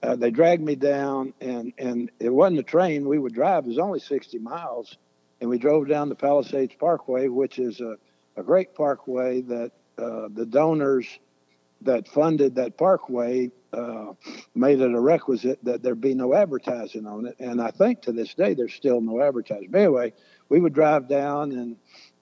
[0.02, 3.08] uh, they dragged me down, and, and it wasn't a train.
[3.08, 3.64] We would drive.
[3.64, 4.96] It was only 60 miles.
[5.40, 7.96] And we drove down the Palisades Parkway, which is a,
[8.36, 11.06] a great parkway that uh, the donors
[11.82, 14.12] that funded that parkway uh,
[14.54, 17.36] made it a requisite that there be no advertising on it.
[17.40, 19.68] And I think to this day, there's still no advertising.
[19.70, 20.12] But anyway,
[20.48, 21.76] we would drive down and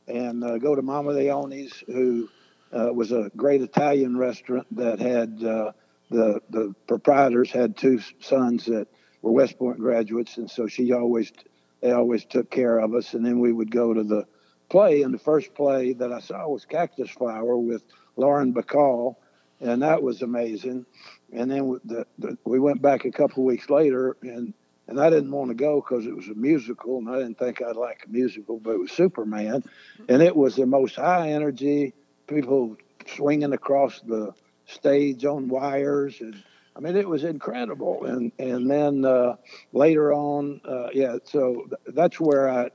[0.06, 2.28] and uh, go to Mamma Leone's, who
[2.72, 5.72] uh, was a great Italian restaurant that had uh,
[6.11, 8.88] the the proprietors had two sons that
[9.23, 11.33] were West Point graduates, and so she always
[11.81, 13.14] they always took care of us.
[13.14, 14.27] And then we would go to the
[14.68, 17.83] play, and the first play that I saw was Cactus Flower with
[18.16, 19.16] Lauren Bacall,
[19.61, 20.85] and that was amazing.
[21.33, 24.53] And then the, the, we went back a couple weeks later, and
[24.88, 27.62] and I didn't want to go because it was a musical, and I didn't think
[27.62, 29.62] I'd like a musical, but it was Superman,
[30.09, 31.94] and it was the most high energy
[32.27, 34.33] people swinging across the
[34.70, 36.42] stage on wires and
[36.76, 38.04] I mean, it was incredible.
[38.04, 39.37] And and then uh,
[39.72, 41.16] later on, uh, yeah.
[41.24, 42.70] So th- that's where I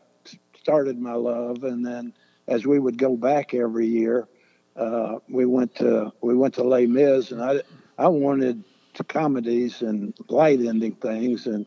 [0.60, 1.64] started my love.
[1.64, 2.14] And then
[2.48, 4.28] as we would go back every year,
[4.76, 7.62] uh, we went to we went to Les Mis, and I
[7.98, 8.64] I wanted
[9.04, 11.66] comedies and light ending things, and,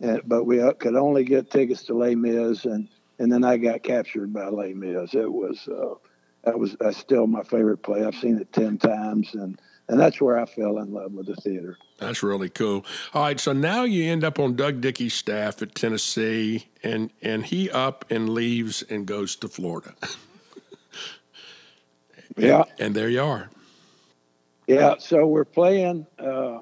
[0.00, 3.56] and but we uh, could only get tickets to Les Mis, and and then I
[3.56, 5.14] got captured by Les Mis.
[5.14, 5.94] It was uh,
[6.44, 8.04] that was that's still my favorite play.
[8.04, 11.36] I've seen it ten times, and and that's where I fell in love with the
[11.36, 11.76] theater.
[11.98, 12.84] That's really cool.
[13.12, 17.44] All right, so now you end up on Doug Dickey's staff at Tennessee, and and
[17.44, 19.94] he up and leaves and goes to Florida.
[22.36, 23.50] yeah, and, and, there you are.
[24.66, 26.06] Yeah, so we're playing.
[26.18, 26.60] Uh,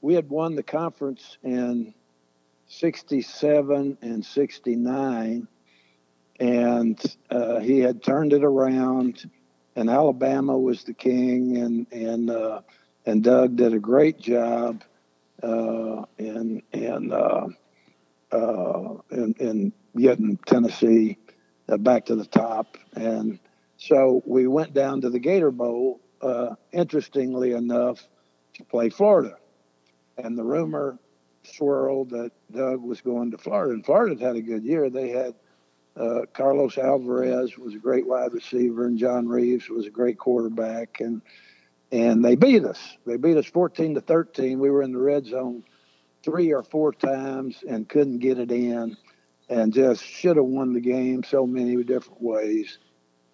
[0.00, 1.94] we had won the conference in
[2.68, 5.48] '67 and '69
[6.40, 9.30] and uh, he had turned it around.
[9.76, 12.60] And Alabama was the king, and and uh,
[13.06, 14.84] and Doug did a great job
[15.42, 17.48] uh, in in, uh,
[18.30, 21.18] uh, in in getting Tennessee
[21.68, 22.78] uh, back to the top.
[22.94, 23.40] And
[23.78, 26.00] so we went down to the Gator Bowl.
[26.72, 28.08] interestingly enough,
[28.54, 29.36] to play Florida,
[30.16, 30.98] and the rumor
[31.42, 33.74] swirled that Doug was going to Florida.
[33.74, 34.88] And Florida had a good year.
[34.88, 35.34] They had
[35.96, 41.00] uh, Carlos Alvarez was a great wide receiver, and John Reaves was a great quarterback,
[41.00, 41.22] and
[41.92, 42.80] and they beat us.
[43.06, 44.58] They beat us 14 to 13.
[44.58, 45.62] We were in the red zone
[46.24, 48.96] three or four times and couldn't get it in,
[49.48, 52.78] and just should have won the game so many different ways.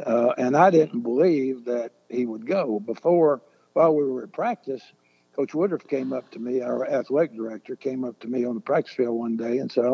[0.05, 2.81] Uh, and I didn't believe that he would go.
[2.81, 3.41] Before,
[3.73, 4.83] while we were at practice,
[5.35, 8.61] Coach Woodruff came up to me, our athletic director, came up to me on the
[8.61, 9.85] practice field one day and said,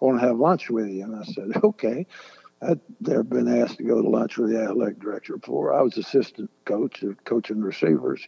[0.00, 1.04] want to have lunch with you.
[1.04, 2.06] And I said, okay.
[2.62, 5.74] I'd never been asked to go to lunch with the athletic director before.
[5.74, 8.26] I was assistant coach, of coaching receivers.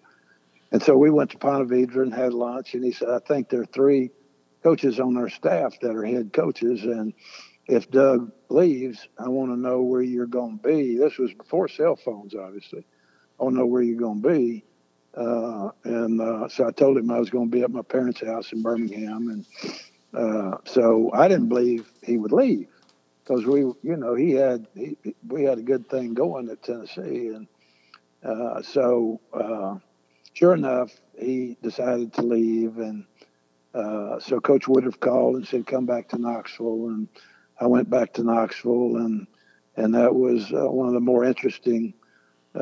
[0.70, 2.74] And so we went to Ponte Vedra and had lunch.
[2.74, 4.10] And he said, I think there are three
[4.62, 6.82] coaches on our staff that are head coaches.
[6.84, 7.14] And
[7.66, 10.98] if Doug leaves, I want to know where you're going to be.
[10.98, 12.84] This was before cell phones, obviously.
[13.40, 14.64] I want to know where you're going to be.
[15.14, 18.20] Uh, and uh, so I told him I was going to be at my parents'
[18.20, 19.28] house in Birmingham.
[19.30, 19.46] And
[20.14, 22.68] uh, so I didn't believe he would leave
[23.22, 27.28] because we, you know, he had he, we had a good thing going at Tennessee,
[27.28, 27.46] and
[28.24, 29.76] uh, so uh,
[30.32, 33.04] sure enough, he decided to leave, and
[33.74, 37.08] uh, so Coach Woodruff called and said, "Come back to Knoxville," and
[37.60, 39.26] I went back to Knoxville, and
[39.76, 41.94] and that was uh, one of the more interesting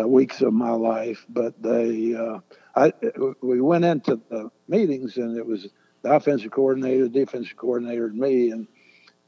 [0.05, 1.25] weeks of my life.
[1.29, 2.41] But they, uh,
[2.75, 2.93] I,
[3.41, 5.69] we went into the meetings, and it was
[6.07, 8.69] the offensive coordinator, the defensive coordinator, and me, and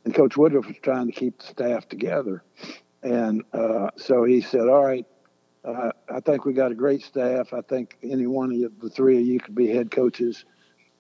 [0.04, 2.44] and Coach Woodruff was trying to keep the staff together.
[3.02, 5.04] And uh, so he said, All right,
[5.64, 7.52] uh, I think we got a great staff.
[7.52, 10.44] I think any one of you, the three of you could be head coaches,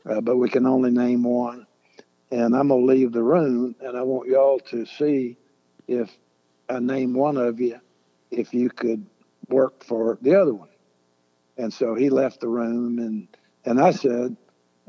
[0.08, 1.66] uh, but we can only name one.
[2.30, 5.38] And I'm going to leave the room, and I want y'all to see
[5.86, 6.10] if
[6.68, 7.80] I name one of you,
[8.30, 9.06] if you could
[9.48, 10.68] work for the other one.
[11.56, 13.28] And so he left the room, and,
[13.64, 14.36] and I said,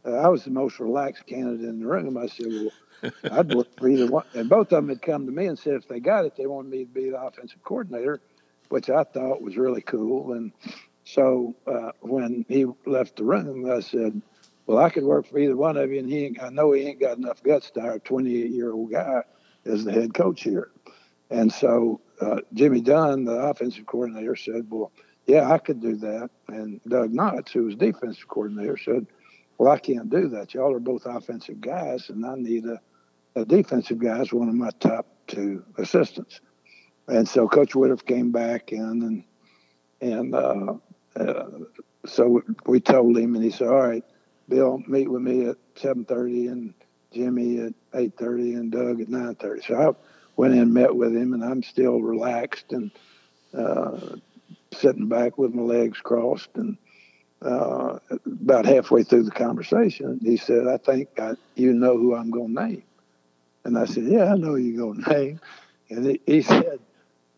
[0.06, 2.18] uh, I was the most relaxed candidate in the room.
[2.18, 4.26] I said, Well, I'd work for either one.
[4.34, 6.48] And both of them had come to me and said if they got it, they
[6.48, 8.22] wanted me to be the offensive coordinator,
[8.70, 10.34] which I thought was really cool.
[10.34, 10.52] And
[11.04, 14.22] so uh, when he left the room, I said,
[14.66, 16.84] "Well, I could work for either one of you." And he, ain't, I know he
[16.84, 19.24] ain't got enough guts to hire a 28 year old guy
[19.66, 20.72] as the head coach here.
[21.30, 24.92] And so uh, Jimmy Dunn, the offensive coordinator, said, "Well,
[25.26, 29.08] yeah, I could do that." And Doug Knotts, who was defensive coordinator, said,
[29.60, 30.56] "Well, I can't do that.
[30.56, 32.82] Y'all are both offensive guys, and I need a
[33.36, 36.42] a defensive guy as one of my top two assistants.
[37.08, 39.24] And so Coach Woodruff came back in and
[40.02, 40.76] and uh,
[41.16, 41.50] uh,
[42.06, 44.04] so we told him, and he said, "All right,
[44.48, 46.74] Bill, meet with me at 7:30, and
[47.12, 49.94] Jimmy at 8:30, and Doug at 9:30." So I
[50.38, 52.92] went in, and met with him, and I'm still relaxed and
[53.54, 54.16] uh,
[54.74, 56.56] sitting back with my legs crossed.
[56.56, 56.78] And
[57.42, 62.32] uh, about halfway through the conversation, he said, "I think I, you know who I'm
[62.32, 62.84] going to name."
[63.64, 65.40] And I said, Yeah, I know you're going to name.
[65.90, 66.80] And he, he said,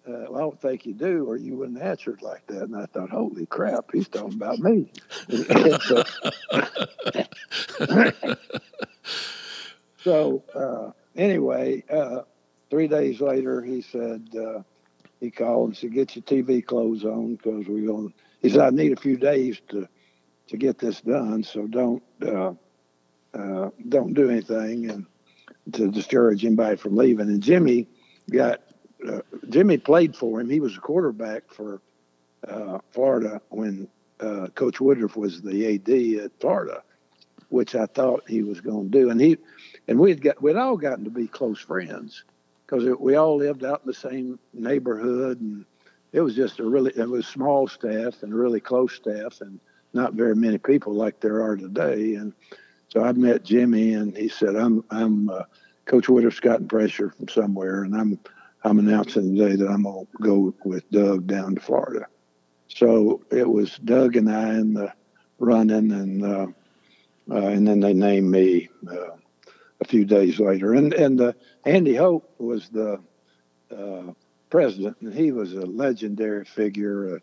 [0.07, 2.63] uh, well, I don't think you do, or you wouldn't answer it like that.
[2.63, 4.91] And I thought, holy crap, he's talking about me.
[5.87, 6.03] so,
[10.03, 12.21] so uh, anyway, uh,
[12.69, 14.63] three days later, he said, uh,
[15.19, 18.13] he called and said, get your TV clothes on because we're going.
[18.41, 19.87] He said, I need a few days to
[20.51, 22.53] to get this done, so don't uh,
[23.33, 24.89] uh, don't do anything.
[24.89, 25.05] And
[25.73, 27.27] to discourage anybody from leaving.
[27.27, 27.87] And Jimmy
[28.29, 28.61] got
[29.07, 30.49] uh, Jimmy played for him.
[30.49, 31.81] He was a quarterback for
[32.47, 33.87] uh, Florida when
[34.19, 36.83] uh, Coach Woodruff was the AD at Florida,
[37.49, 39.09] which I thought he was going to do.
[39.09, 39.37] And he
[39.87, 42.23] and we'd got we'd all gotten to be close friends
[42.65, 45.65] because we all lived out in the same neighborhood, and
[46.11, 49.59] it was just a really it was small staff and really close staff, and
[49.93, 52.15] not very many people like there are today.
[52.15, 52.33] And
[52.89, 55.43] so I met Jimmy, and he said, "I'm I'm uh,
[55.85, 58.19] Coach Woodruff's gotten pressure from somewhere, and I'm
[58.63, 62.07] I'm announcing today that I'm gonna go with Doug down to Florida."
[62.67, 64.93] So it was Doug and I in the
[65.39, 66.47] running, and uh,
[67.29, 69.15] uh, and then they named me uh,
[69.79, 70.73] a few days later.
[70.73, 71.33] And and uh,
[71.65, 72.99] Andy Holt was the
[73.75, 74.13] uh,
[74.49, 77.21] president, and he was a legendary figure,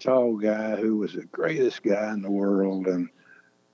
[0.00, 3.08] tall guy who was the greatest guy in the world, and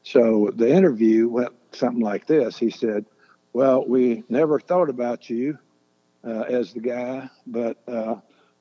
[0.03, 2.57] so the interview went something like this.
[2.59, 3.07] He said,
[3.53, 5.59] Well, we never thought about you
[6.25, 8.17] uh, as the guy, but uh,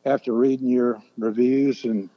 [0.05, 2.09] after reading your reviews and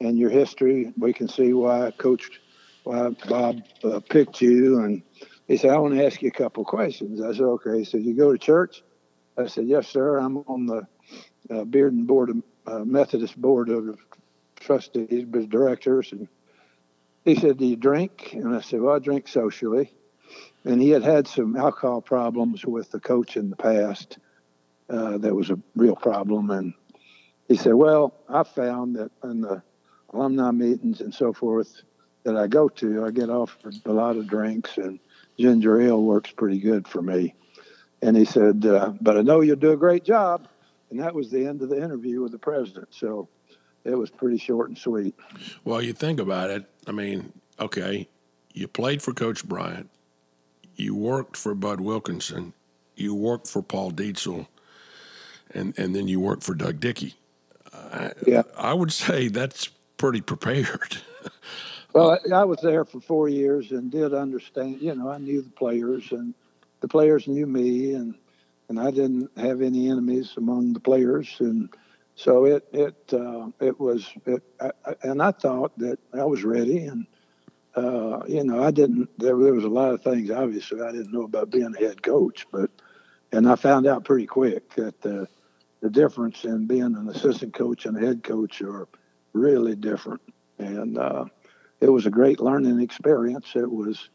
[0.00, 2.40] and your history, we can see why Coach
[2.84, 4.80] why Bob uh, picked you.
[4.80, 5.02] And
[5.48, 7.20] he said, I want to ask you a couple questions.
[7.20, 7.78] I said, Okay.
[7.78, 8.82] He said, You go to church?
[9.38, 10.18] I said, Yes, sir.
[10.18, 10.86] I'm on the
[11.50, 13.96] uh, Bearden Board of uh, Methodist Board of
[14.66, 16.26] Trustees, but directors, and
[17.24, 18.32] he said, Do you drink?
[18.32, 19.92] And I said, Well, I drink socially.
[20.64, 24.18] And he had had some alcohol problems with the coach in the past.
[24.90, 26.50] Uh, that was a real problem.
[26.50, 26.74] And
[27.48, 29.62] he said, Well, I found that in the
[30.12, 31.82] alumni meetings and so forth
[32.24, 34.98] that I go to, I get offered a lot of drinks, and
[35.38, 37.34] ginger ale works pretty good for me.
[38.02, 40.48] And he said, uh, "But I know you'll do a great job."
[40.90, 42.88] And that was the end of the interview with the president.
[42.90, 43.28] So
[43.86, 45.14] it was pretty short and sweet.
[45.64, 46.64] Well, you think about it.
[46.86, 48.08] I mean, okay,
[48.52, 49.88] you played for Coach Bryant,
[50.74, 52.52] you worked for Bud Wilkinson,
[52.96, 54.46] you worked for Paul Dietzel,
[55.54, 57.14] and and then you worked for Doug Dickey.
[57.72, 59.68] I, yeah, I would say that's
[59.98, 60.98] pretty prepared.
[61.92, 64.80] well, I, I was there for four years and did understand.
[64.80, 66.34] You know, I knew the players, and
[66.80, 68.14] the players knew me, and
[68.68, 71.68] and I didn't have any enemies among the players, and
[72.16, 74.70] so it it uh, it was it, I,
[75.02, 77.06] and I thought that I was ready, and
[77.74, 79.10] uh, you know I didn't.
[79.18, 82.02] There, there was a lot of things obviously I didn't know about being a head
[82.02, 82.70] coach, but
[83.32, 85.28] and I found out pretty quick that the
[85.82, 88.88] the difference in being an assistant coach and a head coach are
[89.34, 90.22] really different,
[90.58, 91.26] and uh,
[91.80, 93.48] it was a great learning experience.
[93.54, 94.08] It was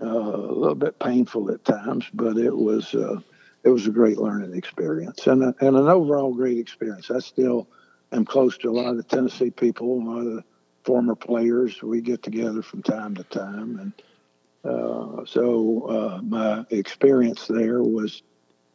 [0.00, 3.20] uh, a little bit painful at times, but it was uh,
[3.62, 7.10] it was a great learning experience and, a, and an overall great experience.
[7.10, 7.68] I still
[8.12, 10.44] am close to a lot of the Tennessee people, a lot of the
[10.84, 11.82] former players.
[11.82, 13.92] We get together from time to time, and
[14.64, 18.22] uh, so uh, my experience there was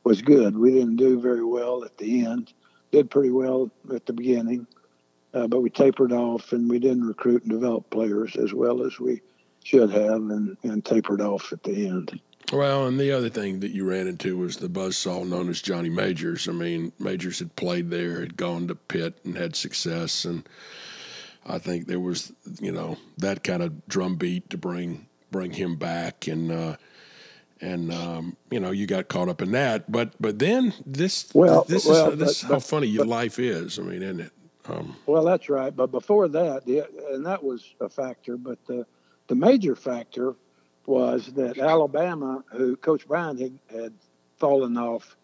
[0.03, 0.55] was good.
[0.55, 2.53] We didn't do very well at the end.
[2.91, 4.67] Did pretty well at the beginning,
[5.33, 8.99] uh, but we tapered off, and we didn't recruit and develop players as well as
[8.99, 9.21] we
[9.63, 12.21] should have, and, and tapered off at the end.
[12.53, 15.89] Well, and the other thing that you ran into was the buzzsaw known as Johnny
[15.89, 16.47] Majors.
[16.47, 20.47] I mean, Majors had played there, had gone to Pitt and had success, and
[21.45, 26.27] I think there was, you know, that kind of drumbeat to bring bring him back,
[26.27, 26.75] and uh,
[27.61, 29.91] and um, you know, you got caught up in that.
[29.91, 33.05] But but then this well, this well, is this but, is how funny but, your
[33.05, 33.79] life is.
[33.79, 34.31] I mean, isn't it?
[34.67, 35.75] Um, well, that's right.
[35.75, 38.37] But before that, the, and that was a factor.
[38.37, 38.85] But the
[39.27, 40.35] the major factor
[40.88, 43.93] was that Alabama, who Coach Bryant had, had
[44.38, 45.15] fallen off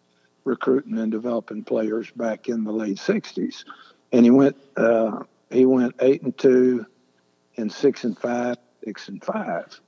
[0.44, 3.64] recruiting and developing players back in the late '60s,
[4.12, 6.86] and he went uh, he went eight and two,
[7.58, 9.80] and six and five, six and five,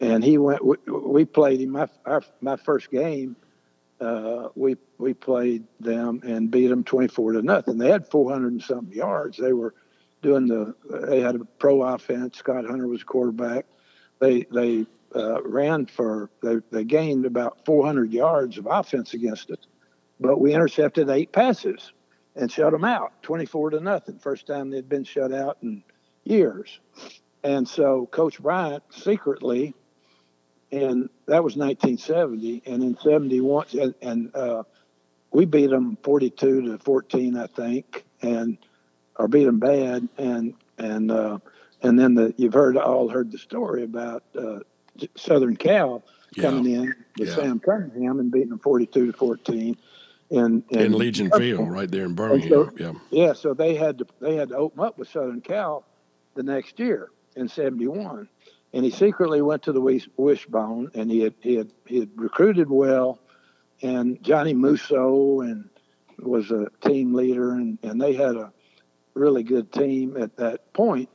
[0.00, 0.64] and he went.
[0.64, 1.70] We, we played him.
[1.70, 3.36] My our, my first game,
[4.00, 7.78] uh, we we played them and beat them 24 to nothing.
[7.78, 9.36] They had 400 and something yards.
[9.36, 9.74] They were
[10.22, 10.74] doing the.
[11.06, 12.38] They had a pro offense.
[12.38, 13.66] Scott Hunter was quarterback.
[14.20, 19.66] They they uh, ran for they, they gained about 400 yards of offense against us,
[20.20, 21.92] but we intercepted eight passes
[22.36, 24.18] and shut them out 24 to nothing.
[24.18, 25.82] First time they'd been shut out in
[26.24, 26.78] years.
[27.42, 29.74] And so Coach Bryant secretly,
[30.70, 34.62] and that was 1970, and in 71, and, and uh,
[35.30, 38.58] we beat them 42 to 14, I think, and
[39.16, 41.38] or beat them bad, and and uh,
[41.82, 44.60] and then the you've heard all heard the story about uh,
[45.16, 46.04] Southern Cal
[46.36, 46.78] coming yeah.
[46.78, 47.34] in with yeah.
[47.34, 49.76] Sam Cunningham and beating them 42 to 14.
[50.30, 52.50] In, in, in Legion Field, right there in Birmingham.
[52.50, 52.92] So, yeah.
[53.10, 53.32] Yeah.
[53.32, 55.86] So they had to they had to open up with Southern Cal
[56.34, 58.28] the next year in '71,
[58.74, 59.80] and he secretly went to the
[60.18, 63.18] Wishbone, and he had he had he had recruited well,
[63.80, 65.70] and Johnny Musso and
[66.18, 68.52] was a team leader, and and they had a
[69.14, 71.08] really good team at that point,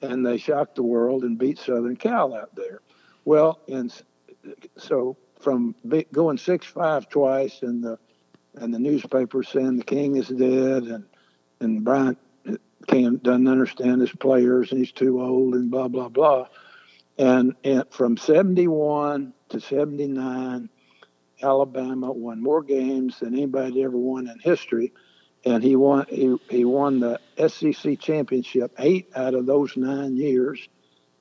[0.00, 2.80] and they shocked the world and beat Southern Cal out there.
[3.24, 3.92] Well, and
[4.76, 5.74] so from
[6.12, 7.98] going six five twice, and the
[8.54, 11.04] and the newspaper saying the king is dead, and
[11.60, 12.18] and Bryant
[12.48, 12.56] uh,
[12.86, 16.46] can't doesn't understand his players, and he's too old, and blah blah blah.
[17.16, 20.68] And, and from 71 to 79,
[21.42, 24.92] Alabama won more games than anybody ever won in history.
[25.44, 30.68] And he won he, he won the SEC championship eight out of those nine years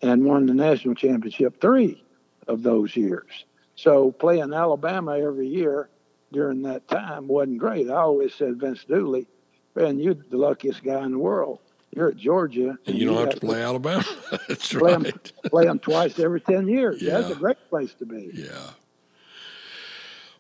[0.04, 2.04] and won the national championship three
[2.48, 3.46] of those years.
[3.76, 5.90] So playing Alabama every year
[6.32, 7.90] during that time wasn't great.
[7.90, 9.28] I always said Vince Dooley,
[9.76, 11.60] man, you're the luckiest guy in the world.
[11.96, 14.04] You're at Georgia, and, and you don't you have to play Alabama.
[14.48, 15.04] That's play right.
[15.04, 17.00] Them, play them twice every ten years.
[17.02, 17.20] Yeah.
[17.20, 18.32] That's a great place to be.
[18.34, 18.72] Yeah.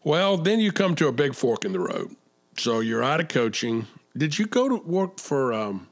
[0.03, 2.15] Well, then you come to a big fork in the road.
[2.57, 3.85] So you're out of coaching.
[4.17, 5.89] Did you go to work for um,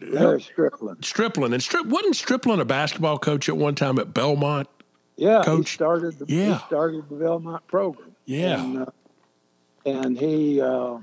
[0.00, 0.96] Larry Stripling.
[1.02, 4.68] Stripling and Strip wasn't Stripling a basketball coach at one time at Belmont.
[5.16, 5.70] Yeah, coach?
[5.70, 6.18] he started.
[6.18, 6.58] The, yeah.
[6.58, 8.14] he started the Belmont program.
[8.24, 8.86] Yeah, and, uh,
[9.84, 10.98] and he uh,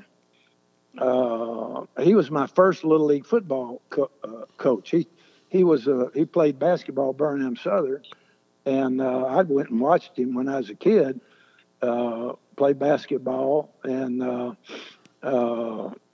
[0.98, 4.90] uh, he was my first little league football co- uh, coach.
[4.90, 5.08] He
[5.50, 8.04] he was uh, he played basketball Birmingham Southern,
[8.66, 11.22] and uh, I went and watched him when I was a kid
[12.56, 14.58] play basketball and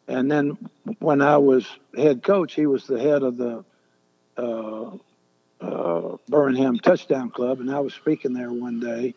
[0.07, 0.57] and then
[0.99, 3.63] when I was head coach, he was the head of the
[4.37, 4.91] uh,
[5.61, 9.15] uh, Birmingham Touchdown Club, and I was speaking there one day,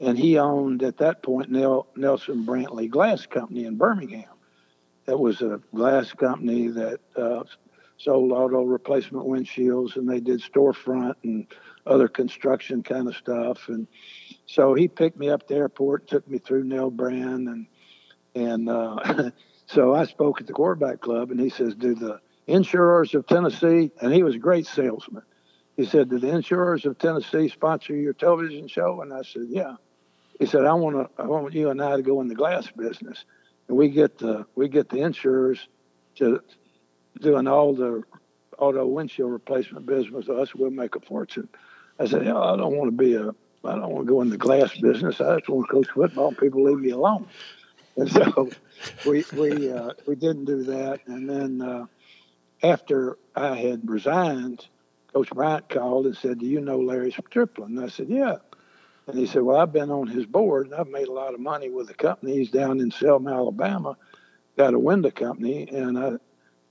[0.00, 4.24] and he owned at that point Nel- Nelson Brantley Glass Company in Birmingham.
[5.06, 7.42] It was a glass company that uh,
[7.98, 11.46] sold auto replacement windshields, and they did storefront and
[11.86, 13.68] other construction kind of stuff.
[13.68, 13.88] And
[14.46, 17.66] so he picked me up at the airport, took me through Nell Brand, and
[18.34, 19.30] and uh,
[19.72, 23.90] so I spoke at the quarterback club, and he says, "Do the insurers of Tennessee?"
[24.00, 25.22] And he was a great salesman.
[25.76, 29.76] He said, "Do the insurers of Tennessee sponsor your television show?" And I said, "Yeah."
[30.38, 32.70] He said, "I want to, I want you and I to go in the glass
[32.70, 33.24] business,
[33.68, 35.68] and we get the we get the insurers
[36.16, 36.40] to
[37.20, 38.02] doing all the
[38.58, 40.54] auto windshield replacement business us.
[40.54, 41.48] We'll make a fortune."
[41.98, 43.28] I said, "Yeah, I don't want to be a,
[43.64, 45.20] I don't want to go in the glass business.
[45.20, 46.32] I just want to coach football.
[46.32, 47.26] People leave me alone."
[48.08, 48.50] So
[49.06, 51.00] we we uh, we didn't do that.
[51.06, 51.86] And then uh,
[52.62, 54.66] after I had resigned,
[55.12, 58.36] Coach Bryant called and said, "Do you know Larry Stripling?" And I said, "Yeah."
[59.06, 61.40] And he said, "Well, I've been on his board and I've made a lot of
[61.40, 62.38] money with the company.
[62.38, 63.96] He's down in Selma, Alabama,
[64.56, 66.12] got a window company, and I."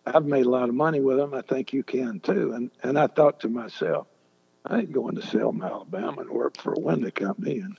[0.04, 1.36] I've made a lot of money with him.
[1.36, 2.54] I think you can too.
[2.54, 4.08] And and I thought to myself,
[4.66, 7.60] I ain't going to Selma, Alabama, and work for a window company.
[7.60, 7.78] And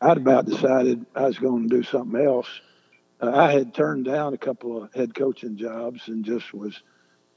[0.00, 2.48] I'd about decided I was going to do something else
[3.22, 6.82] uh, I had turned down a couple of head coaching jobs and just was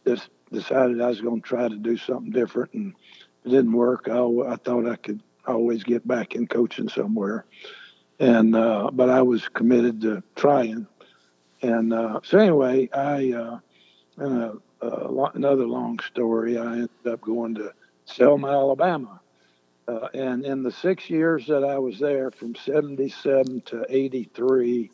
[0.05, 2.93] just decided I was going to try to do something different, and
[3.45, 4.07] it didn't work.
[4.09, 7.45] I, I thought I could always get back in coaching somewhere,
[8.19, 10.87] and uh, but I was committed to trying.
[11.61, 13.59] And uh, so anyway, I uh,
[14.17, 14.51] a,
[14.81, 16.57] a, another long story.
[16.57, 17.73] I ended up going to
[18.05, 19.21] Selma, Alabama.
[19.87, 24.89] Uh, and in the six years that I was there, from 77 to 83,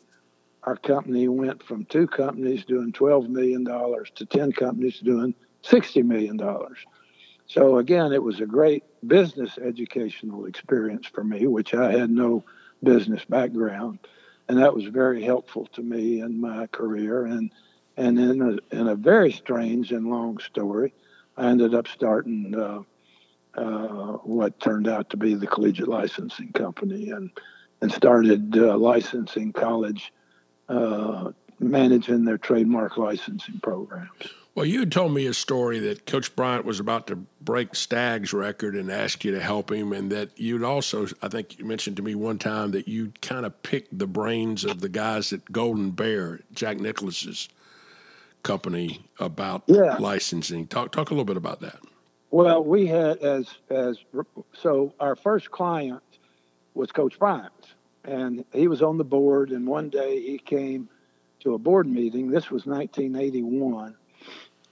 [0.64, 5.34] our company went from two companies doing $12 million to 10 companies doing
[5.64, 6.40] $60 million.
[7.46, 12.44] So, again, it was a great business educational experience for me, which I had no
[12.82, 14.00] business background.
[14.48, 17.26] And that was very helpful to me in my career.
[17.26, 17.52] And,
[17.96, 20.92] and in, a, in a very strange and long story,
[21.36, 22.82] I ended up starting uh,
[23.54, 27.30] uh, what turned out to be the Collegiate Licensing Company and,
[27.80, 30.12] and started uh, licensing college
[30.68, 34.08] uh, managing their trademark licensing programs.
[34.54, 38.74] Well, you told me a story that Coach Bryant was about to break Stagg's record
[38.74, 42.02] and ask you to help him, and that you'd also, I think you mentioned to
[42.02, 45.92] me one time that you'd kind of picked the brains of the guys at Golden
[45.92, 47.48] Bear, Jack Nicklaus's
[48.42, 49.96] company, about yeah.
[49.98, 50.66] licensing.
[50.66, 51.78] Talk talk a little bit about that.
[52.30, 53.98] Well, we had as as
[54.52, 56.02] so our first client
[56.74, 57.52] was Coach Bryant,
[58.04, 59.50] and he was on the board.
[59.50, 60.88] And one day he came
[61.40, 62.30] to a board meeting.
[62.30, 63.96] This was 1981,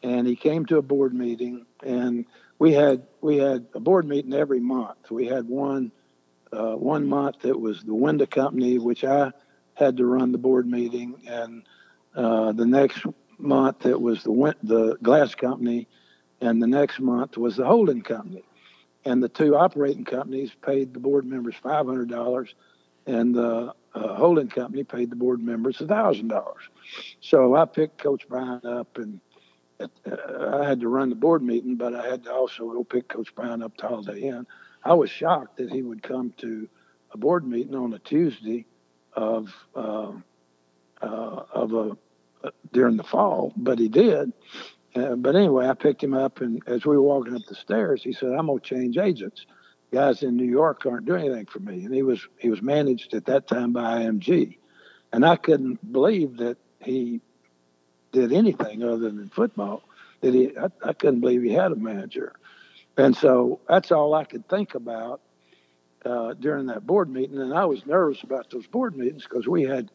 [0.04, 2.26] and he came to a board meeting, and
[2.60, 5.10] we had we had a board meeting every month.
[5.10, 5.90] We had one
[6.52, 9.32] uh, one month that was the window company, which I
[9.74, 11.64] had to run the board meeting, and
[12.14, 13.04] uh, the next
[13.36, 15.88] month it was the the glass company,
[16.40, 18.44] and the next month was the holding company,
[19.04, 22.54] and the two operating companies paid the board members five hundred dollars
[23.08, 26.62] and the uh, holding company paid the board members a thousand dollars.
[27.20, 29.20] So I picked Coach Bryant up, and
[29.80, 33.08] uh, I had to run the board meeting, but I had to also go pick
[33.08, 34.46] Coach Bryant up to Holiday Inn.
[34.84, 36.68] I was shocked that he would come to
[37.12, 38.66] a board meeting on a Tuesday
[39.14, 40.12] of uh,
[41.00, 41.96] uh, of a
[42.44, 44.32] uh, during the fall, but he did.
[44.98, 48.02] Uh, but anyway, I picked him up, and as we were walking up the stairs,
[48.02, 49.46] he said, "I'm gonna change agents."
[49.92, 51.84] guys in New York aren't doing anything for me.
[51.84, 54.58] And he was he was managed at that time by IMG,
[55.12, 57.20] and I couldn't believe that he
[58.12, 59.82] did anything other than football.
[60.20, 62.32] That he I, I couldn't believe he had a manager,
[62.96, 65.20] and so that's all I could think about
[66.04, 67.38] uh, during that board meeting.
[67.38, 69.90] And I was nervous about those board meetings because we had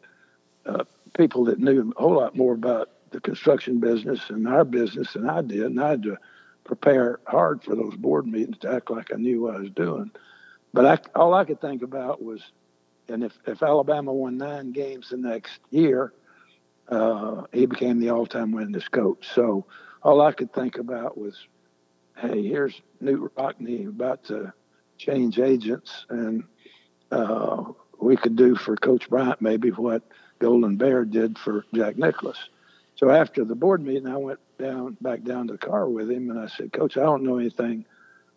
[0.66, 0.84] uh,
[1.16, 5.30] people that knew a whole lot more about the construction business and our business than
[5.30, 6.18] I did, and I had to
[6.64, 10.10] prepare hard for those board meetings to act like I knew what I was doing.
[10.72, 12.42] But I, all I could think about was,
[13.08, 16.12] and if, if Alabama won nine games the next year,
[16.88, 19.28] uh, he became the all-time winningest coach.
[19.32, 19.64] So
[20.02, 21.46] all I could think about was,
[22.16, 24.52] hey, here's Knute Rockne about to
[24.98, 26.42] change agents, and
[27.12, 27.62] uh,
[28.00, 30.02] we could do for Coach Bryant maybe what
[30.40, 32.48] Golden Bear did for Jack Nicklaus.
[32.96, 36.30] So after the board meeting, I went down back down to the car with him,
[36.30, 37.84] and I said, "Coach, I don't know anything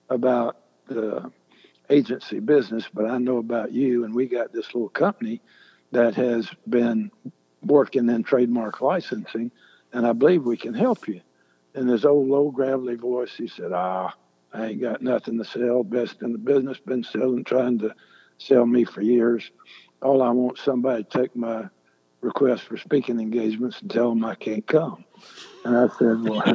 [0.09, 1.31] about the
[1.89, 5.41] agency business, but I know about you, and we got this little company
[5.91, 7.11] that has been
[7.63, 9.51] working in trademark licensing,
[9.93, 11.21] and I believe we can help you.
[11.75, 14.13] In his old low gravelly voice, he said, "Ah,
[14.53, 15.83] I ain't got nothing to sell.
[15.83, 16.79] Best in the business.
[16.79, 17.93] Been selling, trying to
[18.39, 19.51] sell me for years.
[20.01, 21.69] All I want somebody to take my
[22.21, 25.03] request for speaking engagements and tell them I can't come."
[25.65, 26.53] And I said, "Well."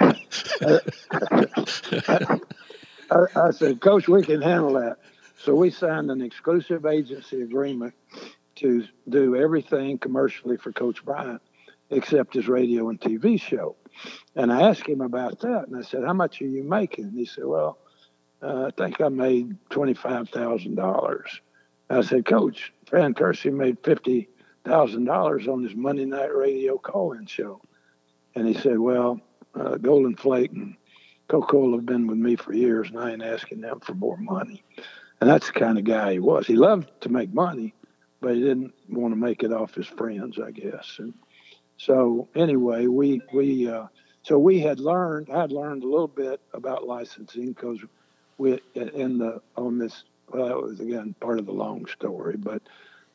[3.10, 4.98] I, I said, Coach, we can handle that.
[5.38, 7.94] So we signed an exclusive agency agreement
[8.56, 11.42] to do everything commercially for Coach Bryant
[11.90, 13.76] except his radio and TV show.
[14.34, 17.18] And I asked him about that, and I said, "How much are you making?" And
[17.18, 17.78] he said, "Well,
[18.42, 21.40] uh, I think I made twenty-five thousand dollars."
[21.88, 24.28] I said, "Coach, Fran Curci made fifty
[24.64, 27.60] thousand dollars on his Monday night radio call-in show,"
[28.34, 29.20] and he said, "Well,
[29.54, 30.76] uh, Golden Flake and
[31.28, 34.62] Coca-Cola have been with me for years, and I ain't asking them for more money.
[35.20, 36.46] And that's the kind of guy he was.
[36.46, 37.74] He loved to make money,
[38.20, 40.96] but he didn't want to make it off his friends, I guess.
[40.98, 41.14] And
[41.78, 43.86] so anyway, we we uh,
[44.22, 45.30] so we had learned.
[45.30, 47.78] I had learned a little bit about licensing because
[48.38, 50.04] we in the on this.
[50.30, 52.62] Well, that was again part of the long story, but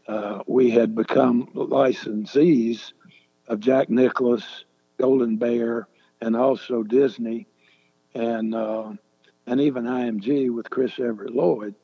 [0.09, 2.93] uh, we had become licensees
[3.47, 4.65] of Jack Nicklaus,
[4.99, 5.87] Golden Bear,
[6.19, 7.47] and also Disney
[8.15, 8.91] and uh,
[9.45, 11.75] and even IMG with Chris Evert Lloyd.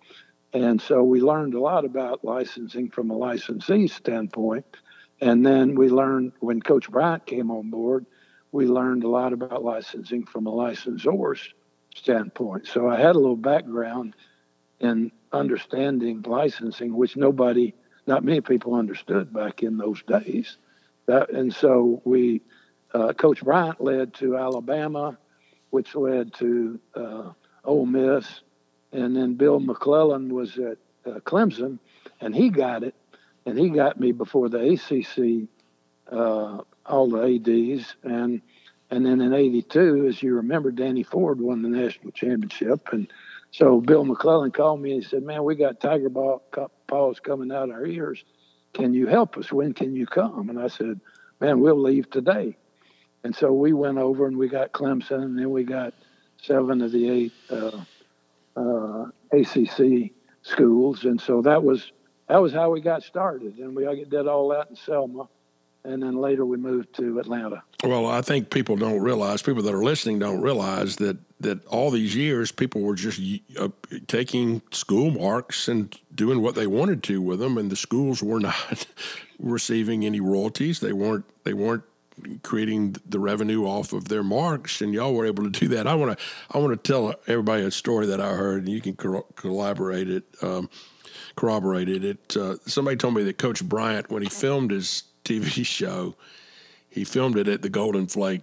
[0.53, 4.65] And so we learned a lot about licensing from a licensee standpoint.
[5.21, 8.05] And then we learned when Coach Bryant came on board,
[8.51, 11.53] we learned a lot about licensing from a licensor's
[11.95, 12.67] standpoint.
[12.67, 14.15] So I had a little background
[14.79, 17.73] in understanding licensing, which nobody,
[18.07, 20.57] not many people understood back in those days.
[21.07, 22.41] That, and so we,
[22.93, 25.17] uh, Coach Bryant led to Alabama,
[25.69, 27.31] which led to uh,
[27.63, 28.41] Ole Miss.
[28.91, 31.79] And then Bill McLellan was at uh, Clemson,
[32.21, 32.95] and he got it.
[33.45, 35.47] And he got me before the ACC,
[36.11, 37.95] uh, all the ADs.
[38.03, 38.41] And
[38.89, 42.89] and then in '82, as you remember, Danny Ford won the national championship.
[42.91, 43.11] And
[43.51, 46.43] so Bill McLellan called me and he said, "Man, we got tiger ball
[46.87, 48.23] paws coming out our ears.
[48.73, 49.51] Can you help us?
[49.51, 50.99] When can you come?" And I said,
[51.39, 52.57] "Man, we'll leave today."
[53.23, 55.93] And so we went over and we got Clemson, and then we got
[56.41, 57.83] seven of the eight uh,
[58.55, 60.11] uh, ACC
[60.43, 61.91] schools, and so that was
[62.27, 63.57] that was how we got started.
[63.57, 65.27] And we did all that in Selma,
[65.85, 67.63] and then later we moved to Atlanta.
[67.83, 71.91] Well, I think people don't realize, people that are listening don't realize that that all
[71.91, 73.21] these years people were just
[73.59, 73.67] uh,
[74.07, 78.39] taking school marks and doing what they wanted to with them, and the schools were
[78.51, 78.85] not
[79.39, 80.79] receiving any royalties.
[80.79, 81.83] They weren't they weren't
[82.43, 85.87] creating the revenue off of their marks, and y'all were able to do that.
[85.87, 88.81] I want to I want to tell everybody a story that I heard, and you
[88.81, 90.69] can co- collaborate it, um,
[91.35, 92.03] corroborate it.
[92.03, 96.15] it uh, somebody told me that Coach Bryant, when he filmed his TV show,
[96.89, 98.41] he filmed it at the Golden Flake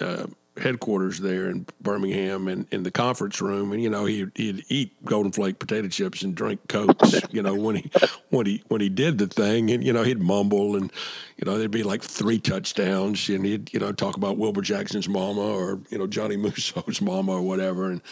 [0.00, 0.26] uh,
[0.58, 4.92] headquarters there in Birmingham and in the conference room, and you know he he'd eat
[5.04, 7.20] golden flake potato chips and drink cokes.
[7.30, 7.90] you know when he
[8.30, 10.92] when he when he did the thing, and you know he'd mumble, and
[11.36, 15.08] you know there'd be like three touchdowns, and he'd you know talk about Wilbur Jackson's
[15.08, 18.02] mama or you know Johnny Musso's mama or whatever, and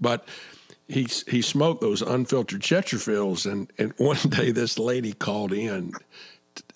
[0.00, 0.26] but.
[0.88, 5.92] He, he smoked those unfiltered Chesterfields, and, and one day this lady called in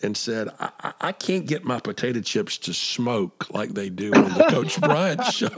[0.03, 4.35] and said, I, I, can't get my potato chips to smoke like they do on
[4.35, 5.49] the Coach Bryant show.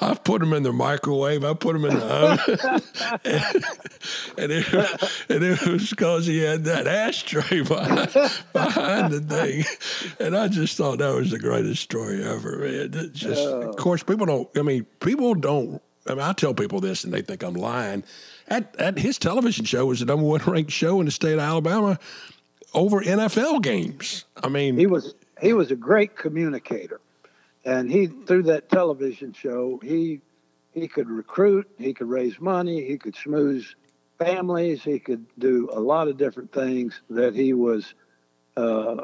[0.00, 1.44] I've put them in the microwave.
[1.44, 2.82] I put them in the oven.
[3.24, 3.64] and,
[4.38, 4.72] and, it,
[5.28, 8.12] and it was because he had that ashtray behind,
[8.52, 9.64] behind the thing.
[10.18, 12.94] And I just thought that was the greatest story ever, man.
[12.94, 13.68] It just, oh.
[13.68, 17.12] Of course, people don't, I mean, people don't, I mean, I tell people this and
[17.12, 18.04] they think I'm lying.
[18.48, 21.40] At, at his television show was the number one ranked show in the state of
[21.40, 21.98] Alabama
[22.74, 24.24] over NFL games.
[24.42, 27.00] I mean, he was he was a great communicator,
[27.64, 30.20] and he through that television show he
[30.72, 33.74] he could recruit, he could raise money, he could schmooze
[34.18, 37.94] families, he could do a lot of different things that he was.
[38.56, 38.96] Uh,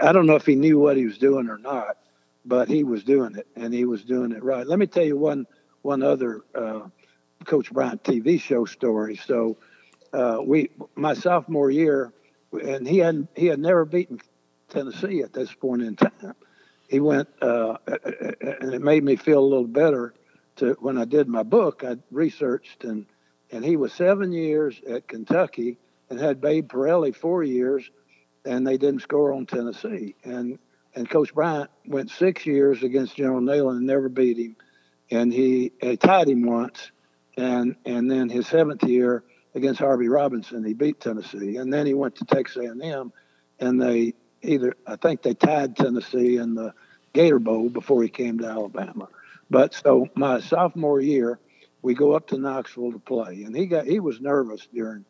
[0.00, 1.98] I don't know if he knew what he was doing or not,
[2.46, 4.66] but he was doing it, and he was doing it right.
[4.66, 5.46] Let me tell you one
[5.82, 6.82] one other uh,
[7.44, 9.16] Coach Bryant TV show story.
[9.16, 9.56] So,
[10.12, 12.12] uh, we my sophomore year,
[12.52, 14.20] and he had he had never beaten
[14.68, 16.34] Tennessee at this point in time.
[16.88, 20.14] He went, uh, and it made me feel a little better.
[20.56, 23.06] To when I did my book, I researched and
[23.50, 25.78] and he was seven years at Kentucky
[26.10, 27.90] and had Babe Parilli four years,
[28.44, 30.14] and they didn't score on Tennessee.
[30.24, 30.58] And
[30.94, 34.56] and Coach Bryant went six years against General Neyland and never beat him,
[35.10, 36.90] and he, he tied him once,
[37.36, 39.24] and and then his seventh year
[39.54, 40.64] against Harvey Robinson.
[40.64, 43.12] He beat Tennessee, and then he went to Texas A&M,
[43.60, 46.74] and they either I think they tied Tennessee in the
[47.12, 49.08] Gator Bowl before he came to Alabama.
[49.50, 51.38] But so my sophomore year,
[51.82, 55.04] we go up to Knoxville to play, and he got he was nervous during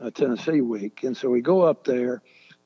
[0.00, 2.22] uh, Tennessee week, and so we go up there,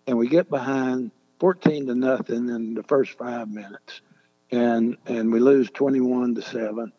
[0.07, 4.01] and we get behind 14 to nothing in the first five minutes,
[4.51, 6.93] and and we lose 21 to seven,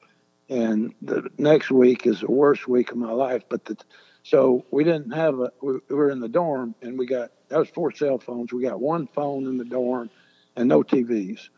[0.50, 3.44] and the next week is the worst week of my life.
[3.50, 3.78] But the
[4.24, 7.60] so we didn't have a we, we were in the dorm, and we got that
[7.60, 8.52] was four cell phones.
[8.52, 10.10] We got one phone in the dorm,
[10.56, 11.50] and no TVs.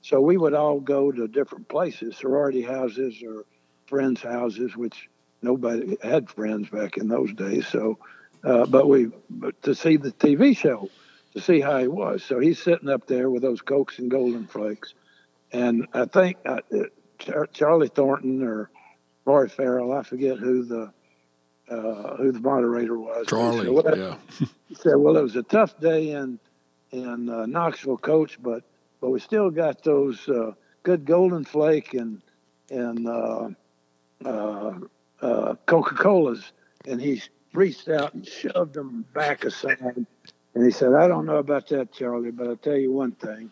[0.00, 3.44] So we would all go to different places, sorority houses or
[3.86, 5.08] friends' houses, which
[5.42, 7.66] nobody had friends back in those days.
[7.68, 7.98] So,
[8.42, 10.88] uh, but we but to see the TV show,
[11.34, 12.24] to see how he was.
[12.24, 14.94] So he's sitting up there with those Cokes and Golden Flakes,
[15.52, 16.60] and I think uh,
[17.18, 18.70] Char- Charlie Thornton or
[19.26, 20.92] Roy Farrell, I forget who the
[21.68, 23.26] uh, who the moderator was.
[23.26, 24.16] Charlie, he said, well, yeah.
[24.68, 26.38] he said, "Well, it was a tough day in
[26.90, 28.64] in uh, Knoxville, Coach, but
[29.00, 30.52] but we still got those uh,
[30.82, 32.22] good Golden Flake and
[32.70, 33.48] and uh,
[34.24, 34.74] uh,
[35.20, 36.52] uh, Coca Colas,
[36.86, 40.06] and he reached out and shoved them back aside,
[40.54, 43.50] and he said, "I don't know about that, Charlie, but I'll tell you one thing: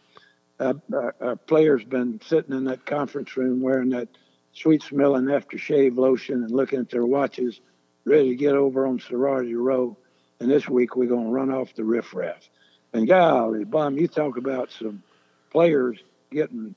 [0.60, 4.08] uh, our, our players been sitting in that conference room wearing that
[4.52, 7.60] sweet-smelling aftershave lotion and looking at their watches,
[8.04, 9.96] ready to get over on sorority row,
[10.40, 12.48] and this week we're gonna run off the riffraff."
[12.92, 15.02] And golly, Bum, you talk about some
[15.50, 15.98] players
[16.30, 16.74] getting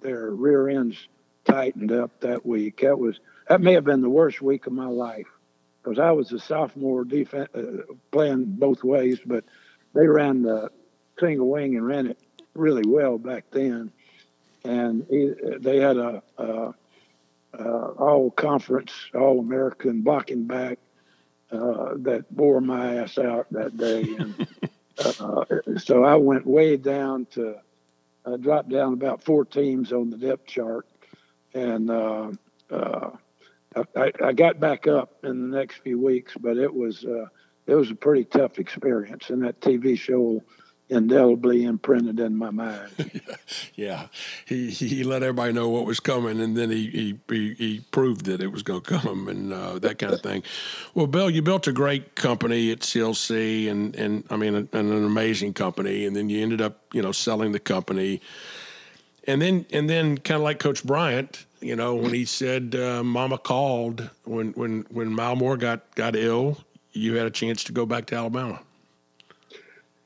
[0.00, 1.08] their rear ends
[1.44, 2.80] tightened up that week.
[2.80, 5.26] That was that may have been the worst week of my life
[5.82, 9.44] because I was a sophomore defense uh, playing both ways, but
[9.94, 10.70] they ran the
[11.18, 12.18] single wing and ran it
[12.54, 13.90] really well back then,
[14.64, 16.74] and he, they had a, a,
[17.52, 20.78] a all conference, all American blocking back
[21.50, 24.46] uh, that bore my ass out that day, and
[25.20, 25.44] uh,
[25.78, 27.56] so I went way down to
[28.24, 30.86] I dropped down about four teams on the depth chart,
[31.54, 32.30] and uh,
[32.70, 33.10] uh,
[33.96, 36.34] I, I, got back up in the next few weeks.
[36.38, 37.26] But it was uh,
[37.66, 40.42] it was a pretty tough experience, and that TV show
[40.90, 42.90] indelibly imprinted in my mind.
[43.74, 44.06] yeah,
[44.44, 48.40] he he let everybody know what was coming, and then he he he, proved that
[48.40, 50.42] it was going to come, and uh, that kind of thing.
[50.94, 55.04] Well, Bill, you built a great company at CLC, and and I mean, an, an
[55.04, 58.20] amazing company, and then you ended up you know selling the company,
[59.26, 61.46] and then and then kind of like Coach Bryant.
[61.60, 66.16] You know, when he said uh, "Mama called," when when when Mal Moore got got
[66.16, 66.58] ill,
[66.92, 68.60] you had a chance to go back to Alabama.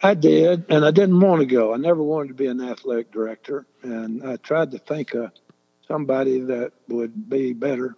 [0.04, 1.72] I did, and I didn't want to go.
[1.72, 5.32] I never wanted to be an athletic director, and I tried to think of
[5.88, 7.96] somebody that would be better.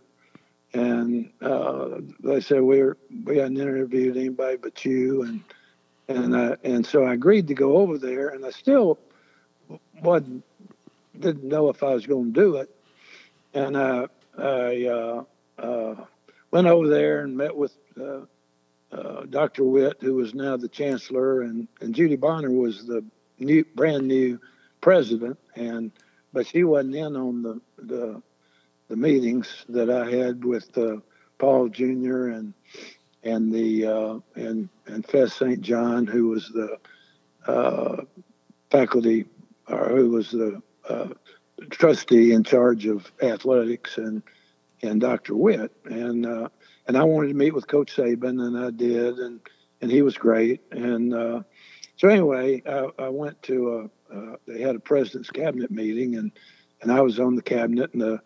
[0.73, 2.85] And uh, they said we
[3.25, 5.41] we hadn't interviewed anybody but you, and
[6.07, 9.01] and uh, and so I agreed to go over there, and I still
[10.01, 10.45] wasn't
[11.19, 12.71] didn't know if I was going to do it,
[13.53, 14.07] and I
[14.39, 15.25] I uh,
[15.59, 15.95] uh,
[16.53, 17.77] went over there and met with
[18.93, 19.65] uh, Dr.
[19.65, 23.05] Witt, who was now the chancellor, and, and Judy Bonner was the
[23.39, 24.41] new, brand new
[24.81, 25.91] president, and
[26.33, 28.23] but she wasn't in on the the,
[28.89, 30.97] the meetings that I had with uh,
[31.39, 32.29] Paul Jr.
[32.29, 32.55] and
[33.23, 35.61] and the uh, and and Fess St.
[35.61, 36.79] John, who was the
[37.47, 38.03] uh,
[38.71, 39.27] faculty
[39.69, 41.09] or who was the uh,
[41.71, 44.23] trustee in charge of athletics, and
[44.83, 45.35] and Dr.
[45.35, 46.49] Witt, and
[46.87, 49.41] and I wanted to meet with Coach Saban, and I did, and
[49.81, 50.61] and he was great.
[50.71, 51.43] And uh,
[51.97, 56.33] so anyway, I, I went to a, uh, they had a president's cabinet meeting, and
[56.83, 58.21] and I was on the cabinet, and the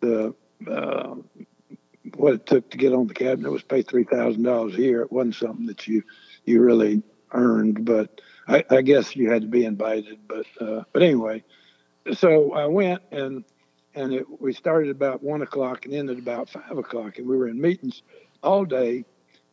[0.00, 0.34] the
[0.70, 1.16] uh,
[2.16, 5.02] what it took to get on the cabinet was pay three thousand dollars a year.
[5.02, 6.02] It wasn't something that you
[6.44, 7.02] you really
[7.32, 10.18] earned, but I, I guess you had to be invited.
[10.26, 11.44] But uh, but anyway,
[12.14, 13.44] so I went and
[13.96, 17.48] and it, we started about one o'clock and ended about five o'clock, and we were
[17.48, 18.02] in meetings
[18.42, 19.04] all day,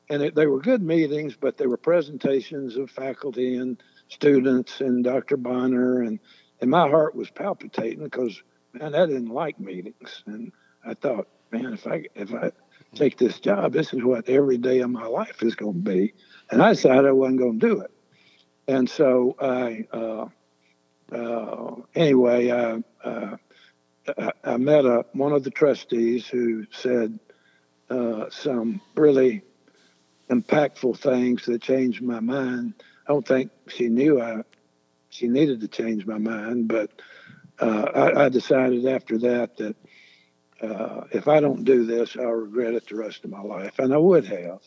[0.10, 5.04] and it, they were good meetings, but they were presentations of faculty and students and
[5.04, 5.38] Dr.
[5.38, 6.20] Bonner, and
[6.62, 10.52] and my heart was palpitating because man, I didn't like meetings, and
[10.86, 12.52] I thought, man, if I if I
[12.94, 16.14] take this job, this is what every day of my life is going to be,
[16.52, 17.92] and I decided I wasn't going to do it,
[18.68, 19.88] and so I.
[19.92, 20.26] Uh,
[21.12, 22.78] uh, anyway, uh,
[24.44, 27.20] I met a, one of the trustees who said
[27.90, 29.44] uh, some really
[30.30, 32.74] impactful things that changed my mind.
[33.08, 34.44] I don't think she knew I
[35.10, 36.90] she needed to change my mind, but
[37.60, 39.76] uh, I, I, decided after that that
[40.60, 43.94] uh, if I don't do this, I'll regret it the rest of my life, and
[43.94, 44.62] I would have.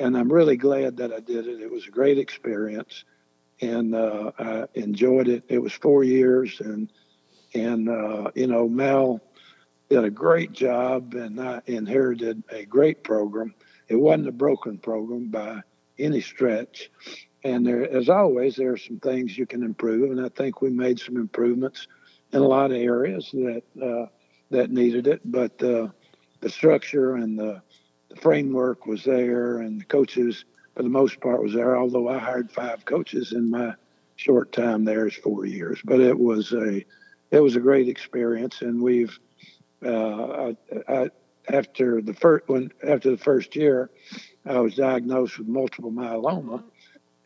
[0.00, 1.60] And I'm really glad that I did it.
[1.60, 3.04] It was a great experience,
[3.60, 5.44] and uh, I enjoyed it.
[5.48, 6.90] It was four years, and
[7.54, 9.20] And, uh, you know, Mal
[9.88, 13.54] did a great job and I inherited a great program.
[13.88, 15.62] It wasn't a broken program by
[15.98, 16.90] any stretch.
[17.44, 20.10] And there, as always, there are some things you can improve.
[20.10, 21.86] And I think we made some improvements
[22.32, 24.06] in a lot of areas that, uh,
[24.50, 25.20] that needed it.
[25.24, 25.88] But uh,
[26.40, 27.62] the structure and the,
[28.08, 30.44] the framework was there, and the coaches,
[30.74, 31.76] for the most part, was there.
[31.76, 33.74] Although I hired five coaches in my
[34.16, 36.84] short time there is four years, but it was a
[37.34, 39.18] it was a great experience, and we've
[39.84, 40.56] uh, I,
[40.88, 41.10] I,
[41.48, 43.90] after the first when after the first year,
[44.46, 46.62] I was diagnosed with multiple myeloma,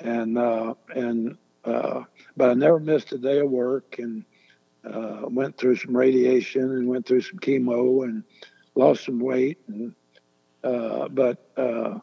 [0.00, 2.04] and uh, and uh,
[2.36, 4.24] but I never missed a day of work, and
[4.84, 8.24] uh, went through some radiation and went through some chemo and
[8.74, 9.94] lost some weight, and
[10.64, 11.98] uh, but uh,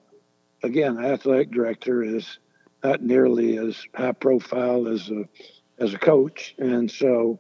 [0.64, 2.39] again, athletic director is
[2.84, 5.28] not nearly as high profile as a
[5.80, 7.39] as a coach, and so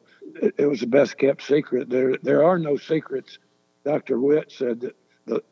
[0.57, 1.89] it, was the best kept secret.
[1.89, 3.37] There there are no secrets.
[3.83, 4.19] Dr.
[4.19, 4.95] Witt said that
[5.25, 5.43] the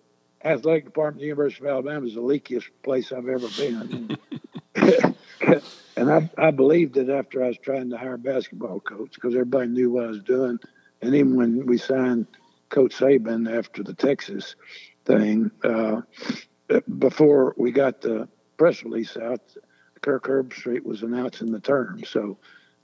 [0.44, 4.18] athletic department of the University of Alabama is the leakiest place I've ever been.
[5.96, 9.34] and I, I believed it after I was trying to hire a basketball coach because
[9.34, 10.58] everybody knew what I was doing.
[11.02, 12.28] And even when we signed
[12.70, 14.56] Coach Saban after the Texas
[15.06, 16.02] thing, uh,
[16.98, 19.42] before we got the press release out,
[20.02, 22.04] Kirk Herbstreit was announcing the term.
[22.06, 22.38] So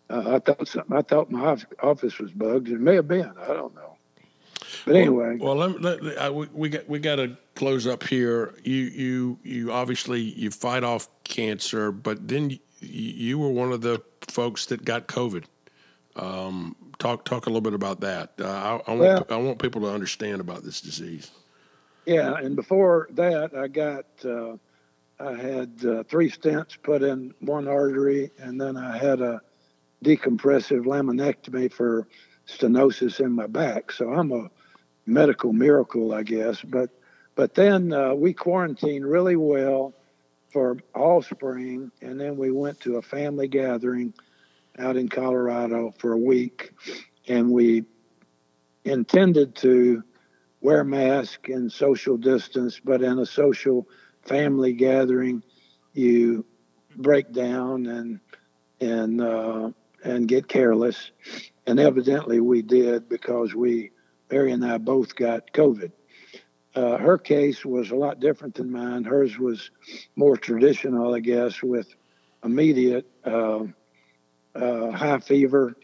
[0.09, 2.69] uh, I thought something, I thought my office was bugged.
[2.69, 3.31] It may have been.
[3.41, 3.97] I don't know.
[4.85, 8.03] But anyway, well, well let, let, I, we, we got we got to close up
[8.07, 8.55] here.
[8.63, 13.81] You you you obviously you fight off cancer, but then you, you were one of
[13.81, 15.45] the folks that got COVID.
[16.15, 18.33] Um, talk talk a little bit about that.
[18.39, 21.31] Uh, I, I, want well, I want people to understand about this disease.
[22.05, 24.57] Yeah, and before that, I got uh,
[25.19, 29.41] I had uh, three stents put in one artery, and then I had a
[30.03, 32.07] decompressive laminectomy for
[32.47, 33.91] stenosis in my back.
[33.91, 34.49] So I'm a
[35.05, 36.61] medical miracle, I guess.
[36.61, 36.89] But
[37.35, 39.93] but then uh, we quarantined really well
[40.51, 44.13] for all spring, and then we went to a family gathering
[44.77, 46.71] out in Colorado for a week,
[47.27, 47.85] and we
[48.83, 50.03] intended to
[50.61, 53.87] wear mask and social distance, but in a social
[54.23, 55.43] family gathering,
[55.93, 56.45] you
[56.97, 58.19] break down and
[58.81, 59.69] and uh,
[60.03, 61.11] and get careless.
[61.65, 63.91] And evidently we did because we,
[64.31, 65.91] Mary and I both got COVID.
[66.75, 69.03] Uh, her case was a lot different than mine.
[69.03, 69.71] Hers was
[70.15, 71.93] more traditional, I guess, with
[72.43, 73.63] immediate uh,
[74.55, 75.75] uh, high fever,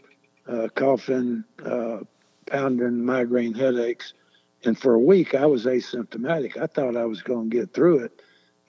[0.48, 2.00] uh, coughing, uh,
[2.46, 4.14] pounding, migraine headaches.
[4.64, 6.58] And for a week, I was asymptomatic.
[6.58, 8.22] I thought I was going to get through it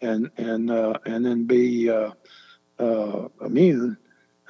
[0.03, 1.90] and and uh, and then be
[3.40, 3.97] immune.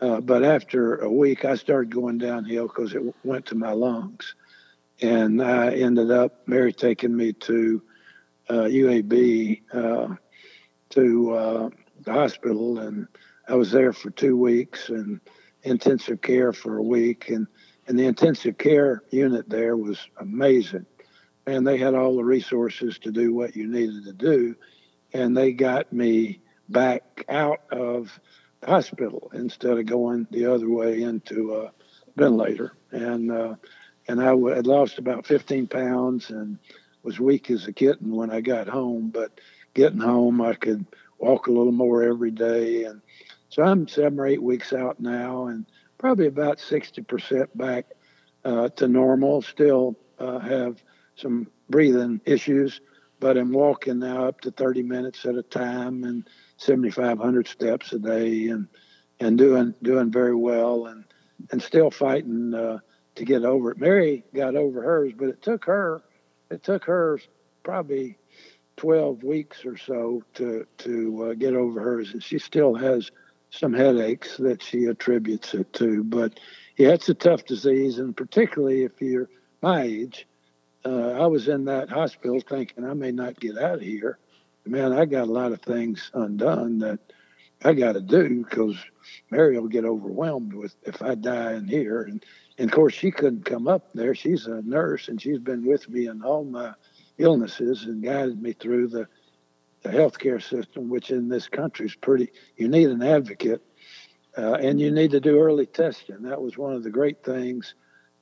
[0.00, 4.34] Uh, but after a week, I started going downhill because it went to my lungs.
[5.00, 7.82] And I ended up, Mary taking me to
[8.48, 10.14] uh, UAB uh,
[10.90, 11.70] to uh,
[12.02, 12.78] the hospital.
[12.78, 13.06] And
[13.48, 15.20] I was there for two weeks and
[15.62, 17.28] intensive care for a week.
[17.28, 17.46] And,
[17.86, 20.86] and the intensive care unit there was amazing.
[21.46, 24.56] And they had all the resources to do what you needed to do.
[25.12, 28.18] And they got me back out of
[28.66, 31.72] hospital instead of going the other way into a
[32.16, 32.72] ventilator.
[32.90, 33.54] And uh,
[34.08, 36.58] and I had lost about 15 pounds and
[37.02, 39.10] was weak as a kitten when I got home.
[39.10, 39.40] But
[39.74, 40.86] getting home, I could
[41.18, 42.84] walk a little more every day.
[42.84, 43.00] And
[43.48, 45.66] so I'm seven or eight weeks out now, and
[45.98, 47.86] probably about 60% back
[48.44, 49.42] uh, to normal.
[49.42, 50.82] Still uh, have
[51.16, 52.80] some breathing issues,
[53.18, 56.28] but I'm walking now up to 30 minutes at a time and
[56.58, 58.68] 7,500 steps a day and
[59.18, 61.04] and doing doing very well and
[61.50, 62.78] and still fighting uh,
[63.14, 63.78] to get over it.
[63.78, 66.02] Mary got over hers, but it took her
[66.50, 67.18] it took her
[67.62, 68.18] probably
[68.76, 73.10] 12 weeks or so to to uh, get over hers, and she still has
[73.50, 76.04] some headaches that she attributes it to.
[76.04, 76.38] But
[76.76, 79.28] yeah, it's a tough disease, and particularly if you're
[79.62, 80.26] my age.
[80.84, 84.20] Uh, I was in that hospital thinking I may not get out of here
[84.66, 86.98] man, I got a lot of things undone that
[87.64, 88.76] I got to do because
[89.30, 92.02] Mary will get overwhelmed with if I die in here.
[92.02, 92.24] And,
[92.58, 94.14] and of course, she couldn't come up there.
[94.14, 96.74] She's a nurse and she's been with me in all my
[97.18, 99.08] illnesses and guided me through the,
[99.82, 103.62] the healthcare system, which in this country is pretty, you need an advocate
[104.36, 106.22] uh, and you need to do early testing.
[106.22, 107.74] That was one of the great things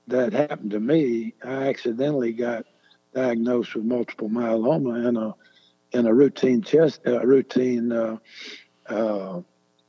[0.06, 1.34] that happened to me.
[1.42, 2.66] I accidentally got
[3.14, 5.34] diagnosed with multiple myeloma and a
[5.94, 8.16] in a routine chest, uh, routine uh,
[8.88, 9.40] uh,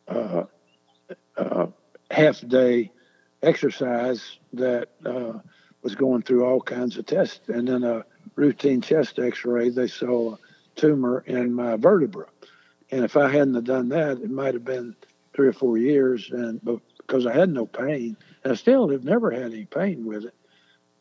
[0.08, 0.44] uh,
[1.36, 1.68] uh
[2.12, 2.92] half day
[3.42, 5.34] exercise that uh,
[5.82, 7.42] was going through all kinds of tests.
[7.50, 10.38] And then a routine chest x ray, they saw a
[10.76, 12.28] tumor in my vertebra.
[12.92, 14.96] And if I hadn't have done that, it might have been
[15.36, 16.30] three or four years.
[16.32, 16.62] And
[16.98, 20.36] because I had no pain, and I still have never had any pain with it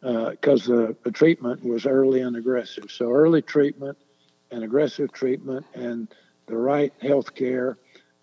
[0.00, 2.90] because uh, the, the treatment was early and aggressive.
[2.90, 3.98] So early treatment
[4.54, 6.08] and aggressive treatment and
[6.46, 7.76] the right health care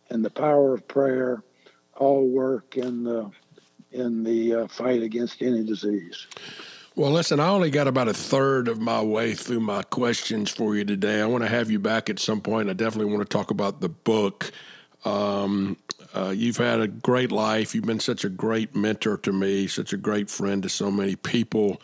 [0.10, 1.44] and the power of prayer
[1.96, 3.30] all work in the
[3.92, 6.26] in the uh, fight against any disease.
[6.96, 10.76] Well, listen, I only got about a third of my way through my questions for
[10.76, 11.22] you today.
[11.22, 12.70] I want to have you back at some point.
[12.70, 14.52] I definitely want to talk about the book.
[15.04, 15.78] Um,
[16.16, 17.76] uh, you've had a great life.
[17.76, 21.18] You've been such a great mentor to me, such a great friend to so many
[21.18, 21.82] people.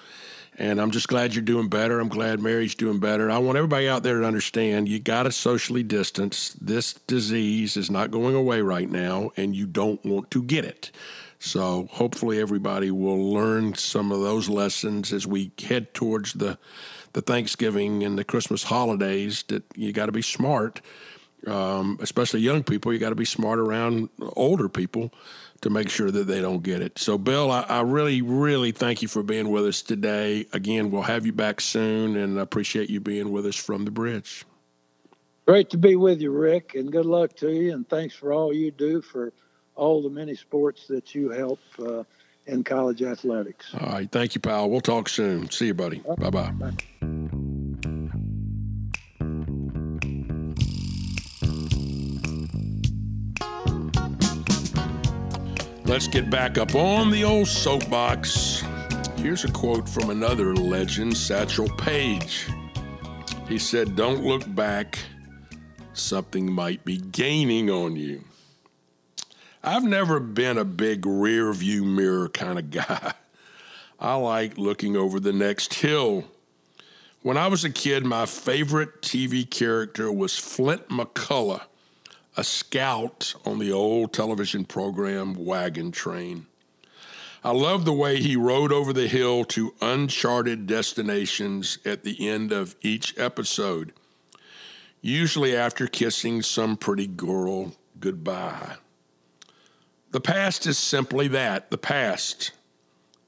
[0.59, 1.99] And I'm just glad you're doing better.
[1.99, 3.29] I'm glad Mary's doing better.
[3.29, 6.55] I want everybody out there to understand you got to socially distance.
[6.59, 10.89] This disease is not going away right now, and you don't want to get it.
[11.39, 16.57] So hopefully everybody will learn some of those lessons as we head towards the
[17.13, 19.43] the Thanksgiving and the Christmas holidays.
[19.49, 20.81] That you got to be smart,
[21.45, 22.91] um, especially young people.
[22.91, 25.13] You got to be smart around older people
[25.61, 26.99] to make sure that they don't get it.
[26.99, 30.45] So, Bill, I, I, really, really thank you for being with us today.
[30.53, 33.91] Again, we'll have you back soon, and I appreciate you being with us from the
[33.91, 34.45] bridge.
[35.47, 37.73] Great to be with you, Rick, and good luck to you.
[37.73, 39.31] And thanks for all you do for
[39.75, 42.03] all the many sports that you help uh,
[42.47, 43.73] in college athletics.
[43.79, 44.11] All right.
[44.11, 44.69] Thank you, pal.
[44.69, 45.49] We'll talk soon.
[45.49, 46.03] See you, buddy.
[46.17, 47.31] Bye bye.
[55.87, 58.61] Let's get back up on the old soapbox.
[59.15, 62.45] Here's a quote from another legend, Satchel Paige.
[63.47, 64.99] He said, Don't look back,
[65.93, 68.25] something might be gaining on you.
[69.63, 73.13] I've never been a big rear view mirror kind of guy.
[73.99, 76.25] I like looking over the next hill.
[77.21, 81.63] When I was a kid, my favorite TV character was Flint McCullough
[82.37, 86.45] a scout on the old television program Wagon Train.
[87.43, 92.51] I love the way he rode over the hill to uncharted destinations at the end
[92.51, 93.91] of each episode,
[95.01, 98.75] usually after kissing some pretty girl goodbye.
[100.11, 102.51] The past is simply that the past.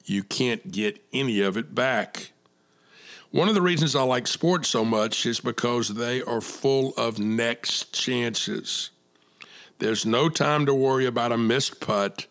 [0.05, 2.31] You can't get any of it back.
[3.31, 7.19] One of the reasons I like sports so much is because they are full of
[7.19, 8.89] next chances.
[9.79, 12.27] There's no time to worry about a missed putt,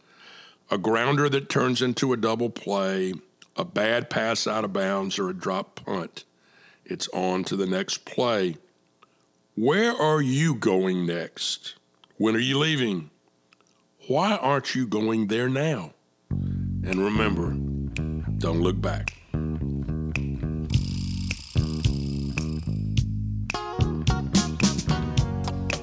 [0.71, 3.15] a grounder that turns into a double play,
[3.57, 6.25] a bad pass out of bounds, or a drop punt.
[6.85, 8.57] It's on to the next play.
[9.57, 11.75] Where are you going next?
[12.19, 13.11] When are you leaving?
[14.09, 15.95] Why aren't you going there now?
[16.31, 17.51] And remember,
[18.39, 19.18] don't look back.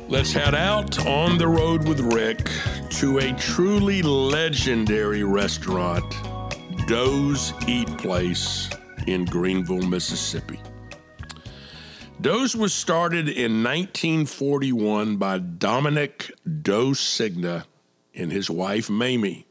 [0.07, 2.51] Let's head out on the road with Rick
[2.91, 6.05] to a truly legendary restaurant,
[6.85, 8.69] Doe's Eat Place
[9.07, 10.61] in Greenville, Mississippi.
[12.21, 16.31] Doe's was started in 1941 by Dominic
[16.61, 17.65] Doe Signa
[18.13, 19.47] and his wife Mamie.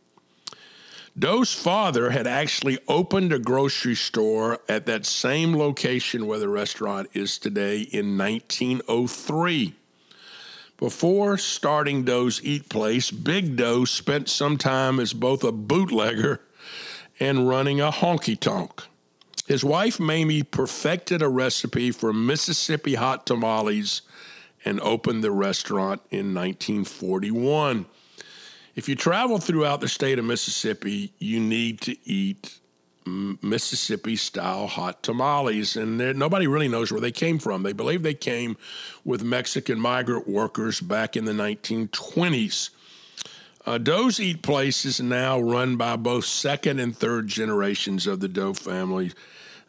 [1.18, 7.08] Doe's father had actually opened a grocery store at that same location where the restaurant
[7.12, 9.74] is today in 1903.
[10.76, 16.40] Before starting Doe's Eat Place, Big Doe spent some time as both a bootlegger
[17.20, 18.82] and running a honky tonk.
[19.46, 24.02] His wife Mamie perfected a recipe for Mississippi hot tamales
[24.64, 27.86] and opened the restaurant in 1941.
[28.74, 32.58] If you travel throughout the state of Mississippi, you need to eat
[33.06, 37.62] Mississippi style hot tamales, and nobody really knows where they came from.
[37.62, 38.56] They believe they came
[39.04, 42.70] with Mexican migrant workers back in the 1920s.
[43.66, 48.28] Uh, Doe's Eat Place is now run by both second and third generations of the
[48.28, 49.12] Doe family.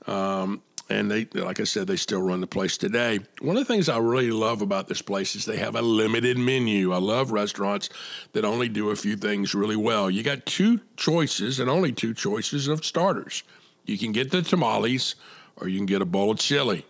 [0.06, 3.20] Um, and they, like I said, they still run the place today.
[3.42, 6.38] One of the things I really love about this place is they have a limited
[6.38, 6.94] menu.
[6.94, 7.90] I love restaurants
[8.34, 10.12] that only do a few things really well.
[10.12, 13.42] You got two choices and only two choices of starters.
[13.86, 15.16] You can get the tamales
[15.58, 16.86] or you can get a bowl of chili.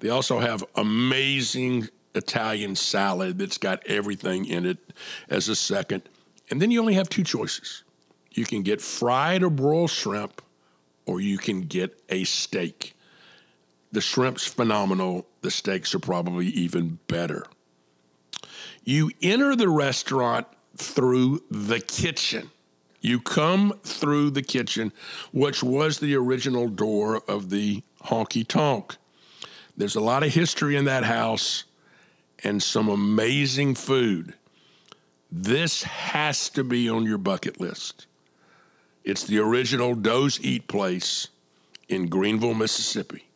[0.00, 4.78] They also have amazing Italian salad that's got everything in it
[5.28, 6.02] as a second.
[6.50, 7.82] And then you only have two choices.
[8.30, 10.40] You can get fried or broiled shrimp
[11.04, 12.95] or you can get a steak.
[13.92, 15.26] The shrimp's phenomenal.
[15.42, 17.46] The steaks are probably even better.
[18.84, 22.50] You enter the restaurant through the kitchen.
[23.00, 24.92] You come through the kitchen,
[25.32, 28.96] which was the original door of the honky tonk.
[29.76, 31.64] There's a lot of history in that house
[32.42, 34.34] and some amazing food.
[35.30, 38.06] This has to be on your bucket list.
[39.04, 41.28] It's the original Doe's Eat place
[41.88, 43.28] in Greenville, Mississippi,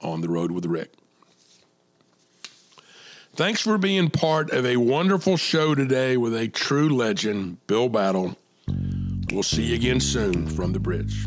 [0.00, 0.92] on the road with Rick.
[3.34, 8.36] Thanks for being part of a wonderful show today with a true legend, Bill Battle.
[9.30, 11.26] We'll see you again soon from the bridge.